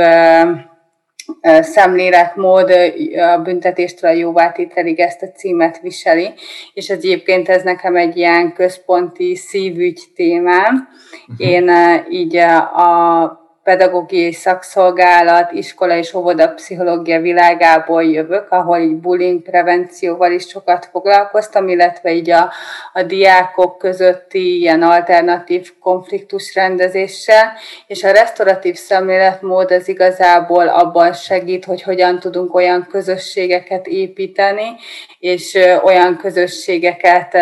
szemléletmód 1.62 2.72
a 3.36 3.38
büntetéstől 3.38 4.10
a 4.10 4.14
jóvátételig 4.14 5.00
ezt 5.00 5.22
a 5.22 5.32
címet 5.32 5.80
viseli, 5.82 6.34
és 6.74 6.90
ez 6.90 6.98
egyébként 6.98 7.50
ez 7.50 7.64
nekem 7.64 7.96
egy 7.96 8.18
ilyen 8.18 8.54
központi 8.54 9.36
szívügy 9.36 10.02
témám. 10.16 10.88
Uh-huh. 11.28 11.48
Én 11.48 11.72
így 12.10 12.36
a 12.36 13.43
pedagógiai 13.64 14.32
szakszolgálat, 14.32 15.52
iskola 15.52 15.96
és 15.96 16.14
óvoda 16.14 16.48
pszichológia 16.48 17.22
világából 17.22 18.04
jövök, 18.04 18.52
ahol 18.52 18.78
így 18.78 18.96
bullying 18.96 19.42
prevencióval 19.42 20.32
is 20.32 20.48
sokat 20.48 20.90
foglalkoztam, 20.92 21.68
illetve 21.68 22.12
így 22.12 22.30
a, 22.30 22.52
a 22.94 23.04
diákok 23.04 23.78
közötti 23.78 24.60
ilyen 24.60 24.82
alternatív 24.82 25.70
konfliktus 25.80 26.56
rendezéssel, 26.56 27.54
és 27.88 28.04
a 28.04 28.12
restauratív 28.12 28.76
szemléletmód 28.76 29.72
az 29.72 29.88
igazából 29.88 30.68
abban 30.68 31.14
segít, 31.14 31.66
hogy 31.66 31.82
hogyan 31.82 32.20
tudunk 32.20 32.56
olyan 32.56 32.88
közösségeket 32.90 33.88
építeni, 33.88 34.76
és 35.20 35.60
olyan 35.84 36.18
közösségeket 36.18 37.38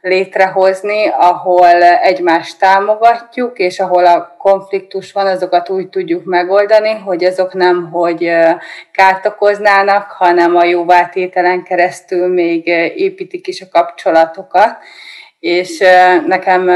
létrehozni, 0.00 1.06
ahol 1.08 1.82
egymást 1.82 2.58
támogatjuk, 2.58 3.58
és 3.58 3.80
ahol 3.80 4.06
a 4.06 4.36
konfliktus 4.38 5.12
van, 5.12 5.26
azokat 5.26 5.68
úgy 5.70 5.88
tudjuk 5.88 6.24
megoldani, 6.24 6.90
hogy 6.90 7.24
azok 7.24 7.54
nem, 7.54 7.90
hogy 7.90 8.32
kárt 8.92 9.26
okoznának, 9.26 10.10
hanem 10.10 10.56
a 10.56 10.64
jóvátételen 10.64 11.62
keresztül 11.62 12.28
még 12.28 12.66
építik 12.96 13.46
is 13.46 13.60
a 13.60 13.68
kapcsolatokat. 13.70 14.76
És 15.40 15.78
nekem 16.26 16.68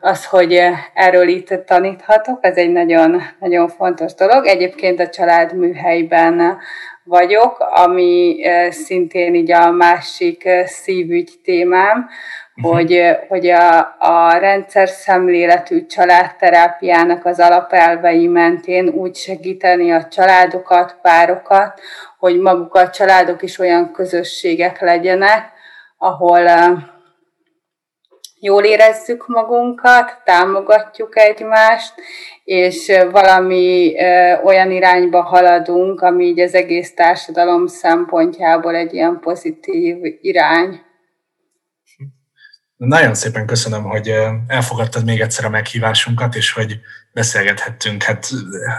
az, 0.00 0.26
hogy 0.26 0.60
erről 0.94 1.28
itt 1.28 1.64
taníthatok, 1.66 2.38
ez 2.40 2.56
egy 2.56 2.72
nagyon, 2.72 3.22
nagyon 3.40 3.68
fontos 3.68 4.14
dolog. 4.14 4.46
Egyébként 4.46 5.00
a 5.00 5.08
családműhelyben 5.08 6.58
vagyok, 7.04 7.56
ami 7.58 8.36
szintén 8.70 9.34
így 9.34 9.52
a 9.52 9.70
másik 9.70 10.48
szívügy 10.64 11.30
témám, 11.44 12.08
uh-huh. 12.56 12.74
hogy, 12.74 13.16
hogy 13.28 13.48
a, 13.48 13.78
a 13.98 14.36
rendszer 14.38 14.88
szemléletű 14.88 15.86
családterápiának 15.86 17.24
az 17.24 17.40
alapelvei 17.40 18.26
mentén 18.26 18.88
úgy 18.88 19.16
segíteni 19.16 19.92
a 19.92 20.08
családokat, 20.08 20.96
párokat, 21.02 21.80
hogy 22.18 22.40
maguk 22.40 22.74
a 22.74 22.90
családok 22.90 23.42
is 23.42 23.58
olyan 23.58 23.92
közösségek 23.92 24.80
legyenek, 24.80 25.50
ahol 25.98 26.46
jól 28.42 28.64
érezzük 28.64 29.26
magunkat, 29.26 30.20
támogatjuk 30.24 31.18
egymást, 31.18 31.94
és 32.44 32.92
valami 33.10 33.94
olyan 34.44 34.70
irányba 34.70 35.22
haladunk, 35.22 36.00
ami 36.00 36.24
így 36.24 36.40
az 36.40 36.54
egész 36.54 36.94
társadalom 36.94 37.66
szempontjából 37.66 38.74
egy 38.74 38.94
ilyen 38.94 39.18
pozitív 39.20 39.96
irány. 40.20 40.80
Nagyon 42.76 43.14
szépen 43.14 43.46
köszönöm, 43.46 43.82
hogy 43.82 44.12
elfogadtad 44.46 45.04
még 45.04 45.20
egyszer 45.20 45.44
a 45.44 45.50
meghívásunkat, 45.50 46.34
és 46.34 46.52
hogy 46.52 46.78
beszélgethettünk 47.12 48.02
hát 48.02 48.26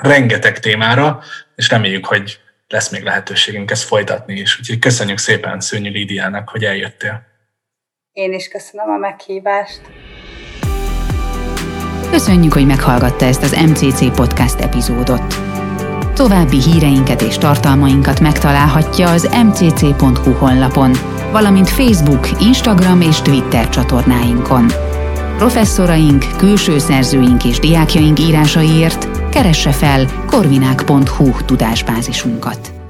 rengeteg 0.02 0.60
témára, 0.60 1.20
és 1.56 1.70
reméljük, 1.70 2.06
hogy 2.06 2.40
lesz 2.68 2.90
még 2.90 3.04
lehetőségünk 3.04 3.72
ezt 3.72 3.88
folytatni 3.88 4.40
is. 4.40 4.60
Úgyhogy 4.60 4.80
köszönjük 4.80 5.18
szépen 5.18 5.60
Szőnyű 5.60 5.92
Lídiának, 5.92 6.50
hogy 6.50 6.64
eljöttél. 6.64 7.32
Én 8.14 8.34
is 8.34 8.48
köszönöm 8.48 8.90
a 8.90 8.98
meghívást. 8.98 9.82
Köszönjük, 12.12 12.54
hogy 12.54 12.66
meghallgatta 12.66 13.26
ezt 13.26 13.44
az 13.44 13.52
MCC 13.52 14.16
Podcast 14.16 14.60
epizódot. 14.60 15.34
További 16.14 16.62
híreinket 16.62 17.22
és 17.22 17.38
tartalmainkat 17.38 18.20
megtalálhatja 18.20 19.10
az 19.10 19.30
mcc.hu 19.44 20.32
honlapon, 20.32 20.92
valamint 21.32 21.70
Facebook, 21.70 22.42
Instagram 22.42 23.02
és 23.02 23.22
Twitter 23.22 23.70
csatornáinkon. 23.70 24.66
Professzoraink, 25.38 26.26
külső 26.38 26.78
szerzőink 26.78 27.46
és 27.46 27.60
diákjaink 27.60 28.20
írásaiért 28.20 29.30
keresse 29.30 29.72
fel 29.72 30.26
korvinák.hu 30.28 31.32
tudásbázisunkat. 31.46 32.83